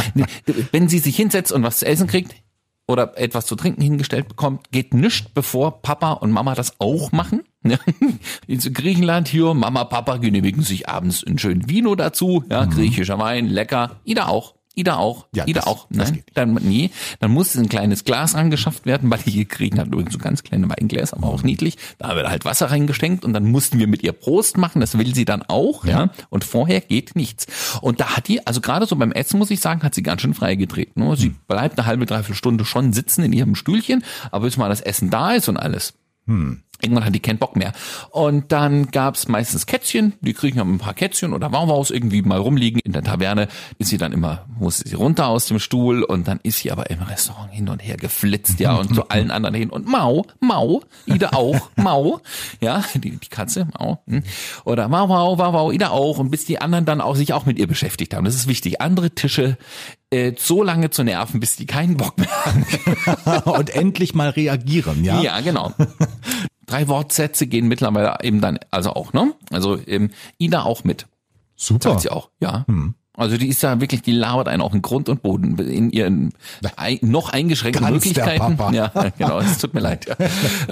wenn 0.72 0.88
sie 0.88 0.98
sich 0.98 1.16
hinsetzt 1.16 1.52
und 1.52 1.62
was 1.62 1.78
zu 1.78 1.86
essen 1.86 2.06
kriegt, 2.06 2.34
oder 2.86 3.16
etwas 3.16 3.46
zu 3.46 3.56
trinken 3.56 3.80
hingestellt 3.80 4.28
bekommt, 4.28 4.70
geht 4.70 4.92
nichts, 4.92 5.28
bevor 5.32 5.80
Papa 5.82 6.12
und 6.12 6.30
Mama 6.32 6.54
das 6.54 6.80
auch 6.80 7.12
machen. 7.12 7.42
Ja. 7.66 7.78
In 8.46 8.58
Griechenland 8.58 9.26
hier, 9.26 9.54
Mama, 9.54 9.84
Papa 9.84 10.18
genehmigen 10.18 10.62
sich 10.62 10.86
abends 10.86 11.24
einen 11.24 11.38
schönen 11.38 11.66
Vino 11.66 11.94
dazu, 11.94 12.44
ja, 12.50 12.66
griechischer 12.66 13.18
Wein, 13.18 13.46
lecker. 13.46 14.02
Ida 14.04 14.26
auch. 14.26 14.54
Ida 14.74 14.96
auch. 14.96 15.26
Ja, 15.34 15.46
Ida 15.46 15.60
das- 15.60 15.66
auch. 15.68 15.86
Nein, 15.90 16.24
dann, 16.34 16.54
nee, 16.54 16.90
dann 17.20 17.30
muss 17.30 17.54
ein 17.56 17.68
kleines 17.68 18.04
Glas 18.04 18.34
angeschafft 18.34 18.86
werden, 18.86 19.08
weil 19.10 19.20
die 19.20 19.30
hier 19.30 19.44
kriegen 19.44 19.78
hat 19.78 19.86
übrigens 19.86 20.12
so 20.12 20.18
ganz 20.18 20.42
kleine 20.42 20.68
Weingläser, 20.68 21.16
aber 21.16 21.28
auch 21.28 21.42
niedlich. 21.42 21.76
Da 21.98 22.16
wird 22.16 22.28
halt 22.28 22.44
Wasser 22.44 22.70
reingeschenkt 22.70 23.24
und 23.24 23.32
dann 23.32 23.44
mussten 23.50 23.78
wir 23.78 23.86
mit 23.86 24.02
ihr 24.02 24.12
Prost 24.12 24.56
machen. 24.56 24.80
Das 24.80 24.98
will 24.98 25.14
sie 25.14 25.24
dann 25.24 25.42
auch, 25.42 25.84
ja. 25.84 26.10
Und 26.30 26.44
vorher 26.44 26.80
geht 26.80 27.14
nichts. 27.16 27.46
Und 27.80 28.00
da 28.00 28.16
hat 28.16 28.28
die, 28.28 28.46
also 28.46 28.60
gerade 28.60 28.86
so 28.86 28.96
beim 28.96 29.12
Essen 29.12 29.38
muss 29.38 29.50
ich 29.50 29.60
sagen, 29.60 29.82
hat 29.82 29.94
sie 29.94 30.02
ganz 30.02 30.22
schön 30.22 30.34
freigedreht. 30.34 30.96
Ne? 30.96 31.14
Sie 31.16 31.30
bleibt 31.46 31.78
eine 31.78 31.86
halbe, 31.86 32.06
dreiviertel 32.06 32.34
Stunde 32.34 32.64
schon 32.64 32.92
sitzen 32.92 33.22
in 33.22 33.32
ihrem 33.32 33.54
Stühlchen, 33.54 34.04
aber 34.32 34.44
bis 34.46 34.56
mal 34.56 34.68
das 34.68 34.80
Essen 34.80 35.10
da 35.10 35.32
ist 35.34 35.48
und 35.48 35.56
alles. 35.56 35.94
Irgendwann 36.84 37.04
hat 37.04 37.14
die 37.14 37.20
keinen 37.20 37.38
Bock 37.38 37.56
mehr. 37.56 37.72
Und 38.10 38.52
dann 38.52 38.90
gab's 38.90 39.26
meistens 39.26 39.66
Kätzchen, 39.66 40.12
die 40.20 40.34
kriegen 40.34 40.60
haben 40.60 40.74
ein 40.74 40.78
paar 40.78 40.94
Kätzchen 40.94 41.32
oder 41.32 41.50
Wauwaus 41.50 41.90
irgendwie 41.90 42.22
mal 42.22 42.38
rumliegen. 42.38 42.80
In 42.84 42.92
der 42.92 43.02
Taverne 43.02 43.48
ist 43.78 43.88
sie 43.88 43.96
dann 43.96 44.12
immer, 44.12 44.44
muss 44.58 44.78
sie 44.78 44.94
runter 44.94 45.28
aus 45.28 45.46
dem 45.46 45.58
Stuhl 45.58 46.02
und 46.02 46.28
dann 46.28 46.40
ist 46.42 46.58
sie 46.58 46.70
aber 46.70 46.90
im 46.90 47.02
Restaurant 47.02 47.50
hin 47.52 47.68
und 47.68 47.80
her 47.80 47.96
geflitzt, 47.96 48.60
ja, 48.60 48.74
und 48.74 48.94
zu 48.94 49.08
allen 49.08 49.30
anderen 49.30 49.54
hin. 49.54 49.70
Und 49.70 49.86
Mau, 49.86 50.26
Mau, 50.40 50.82
Ida 51.06 51.30
auch, 51.32 51.70
Mau, 51.76 52.20
ja, 52.60 52.84
die, 52.94 53.16
die 53.16 53.28
Katze, 53.28 53.66
Mau, 53.78 54.02
hm. 54.06 54.22
oder 54.64 54.88
Mau, 54.88 55.06
Mau, 55.06 55.70
Ida 55.70 55.88
auch. 55.88 56.18
Und 56.18 56.30
bis 56.30 56.44
die 56.44 56.60
anderen 56.60 56.84
dann 56.84 57.00
auch 57.00 57.16
sich 57.16 57.32
auch 57.32 57.46
mit 57.46 57.58
ihr 57.58 57.66
beschäftigt 57.66 58.14
haben. 58.14 58.24
Das 58.24 58.34
ist 58.34 58.46
wichtig. 58.46 58.80
Andere 58.80 59.10
Tische 59.10 59.56
äh, 60.14 60.34
so 60.38 60.62
lange 60.62 60.90
zu 60.90 61.02
nerven, 61.02 61.40
bis 61.40 61.56
die 61.56 61.66
keinen 61.66 61.96
Bock 61.96 62.16
mehr 62.18 62.30
haben. 62.44 63.42
und 63.50 63.70
endlich 63.70 64.14
mal 64.14 64.30
reagieren, 64.30 65.04
ja? 65.04 65.20
Ja, 65.20 65.40
genau. 65.40 65.72
Drei 66.66 66.88
Wortsätze 66.88 67.46
gehen 67.46 67.66
mittlerweile 67.66 68.16
eben 68.22 68.40
dann 68.40 68.58
also 68.70 68.90
auch, 68.90 69.12
ne? 69.12 69.34
Also 69.50 69.78
ähm, 69.86 70.10
Ida 70.38 70.62
auch 70.62 70.84
mit. 70.84 71.06
Super. 71.56 71.90
Sagt 71.90 72.02
sie 72.02 72.10
auch, 72.10 72.30
ja. 72.40 72.64
Also 73.16 73.36
die 73.36 73.48
ist 73.48 73.62
da 73.62 73.80
wirklich, 73.80 74.02
die 74.02 74.12
labert 74.12 74.48
einen 74.48 74.60
auch 74.60 74.74
in 74.74 74.82
Grund 74.82 75.08
und 75.08 75.22
Boden 75.22 75.56
in 75.58 75.90
ihren 75.90 76.32
noch 77.00 77.28
eingeschränkten 77.28 77.84
Ganz 77.84 78.02
der 78.02 78.24
Möglichkeiten. 78.24 78.56
Papa. 78.56 78.72
Ja, 78.72 78.88
genau, 79.18 79.38
es 79.38 79.58
tut 79.58 79.72
mir 79.72 79.80
leid. 79.80 80.06
Ja. 80.06 80.16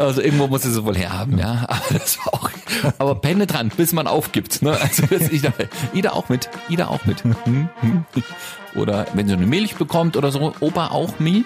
Also 0.03 0.23
irgendwo 0.23 0.49
muss 0.49 0.65
es 0.65 0.83
wohl 0.85 0.97
herhaben, 0.97 1.39
ja. 1.39 1.67
Aber 1.69 1.99
das 1.99 2.19
war 2.19 2.35
auch, 2.35 2.51
aber 2.99 3.15
penetrant, 3.17 3.77
bis 3.77 3.93
man 3.93 4.07
aufgibt. 4.07 4.63
Ne? 4.63 4.77
Also 4.81 5.07
das, 5.07 5.31
Ida, 5.31 5.53
Ida 5.93 6.13
auch 6.13 6.29
mit, 6.29 6.49
Ida 6.69 6.89
auch 6.89 7.05
mit. 7.05 7.23
Oder 8.75 9.07
wenn 9.13 9.29
sie 9.29 9.35
eine 9.35 9.47
Milch 9.47 9.75
bekommt 9.75 10.17
oder 10.17 10.33
so, 10.33 10.55
Opa 10.61 10.89
auch 10.89 11.19
Milch. 11.19 11.45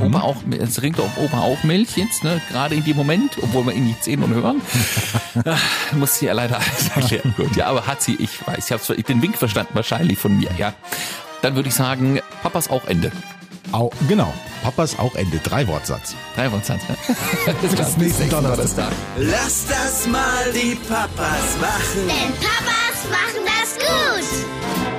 Opa 0.00 0.22
auch, 0.22 0.36
es 0.58 0.74
trinkt 0.74 0.98
auch 0.98 1.16
Opa 1.18 1.38
auch 1.38 1.62
Milch 1.62 1.96
jetzt, 1.96 2.24
ne? 2.24 2.40
Gerade 2.50 2.74
in 2.74 2.82
dem 2.82 2.96
Moment, 2.96 3.38
obwohl 3.40 3.66
wir 3.66 3.72
ihn 3.74 3.86
nicht 3.86 4.02
sehen 4.02 4.24
und 4.24 4.34
hören. 4.34 4.60
Muss 5.92 6.18
sie 6.18 6.26
ja 6.26 6.32
leider 6.32 6.56
alles 6.56 6.88
erklären. 6.94 7.32
Gut, 7.36 7.54
ja, 7.54 7.66
aber 7.66 7.86
hat 7.86 8.02
sie, 8.02 8.16
ich 8.16 8.44
weiß, 8.44 8.66
ich 8.66 8.72
habe 8.72 9.02
den 9.02 9.22
Wink 9.22 9.36
verstanden, 9.36 9.70
wahrscheinlich 9.74 10.18
von 10.18 10.36
mir, 10.36 10.50
ja. 10.58 10.74
Dann 11.42 11.54
würde 11.54 11.68
ich 11.68 11.74
sagen, 11.76 12.20
Papas 12.42 12.68
auch 12.68 12.86
Ende. 12.86 13.12
Au, 13.72 13.90
genau. 14.08 14.32
Papas 14.62 14.98
auch 14.98 15.14
Ende. 15.14 15.38
Drei 15.38 15.66
Wortsatz. 15.68 16.14
Drei 16.36 16.50
Worte, 16.50 16.72
ne? 16.74 17.54
Bis 17.62 17.74
klar. 17.74 17.88
nächsten 17.98 18.30
Donnerstag. 18.30 18.92
Lass 19.18 19.66
das 19.66 20.06
mal 20.06 20.52
die 20.52 20.74
Papas 20.74 21.58
machen. 21.60 22.08
Denn 22.08 22.32
Papas 22.40 23.10
machen 23.10 23.44
das 23.44 23.74
gut. 23.76 24.93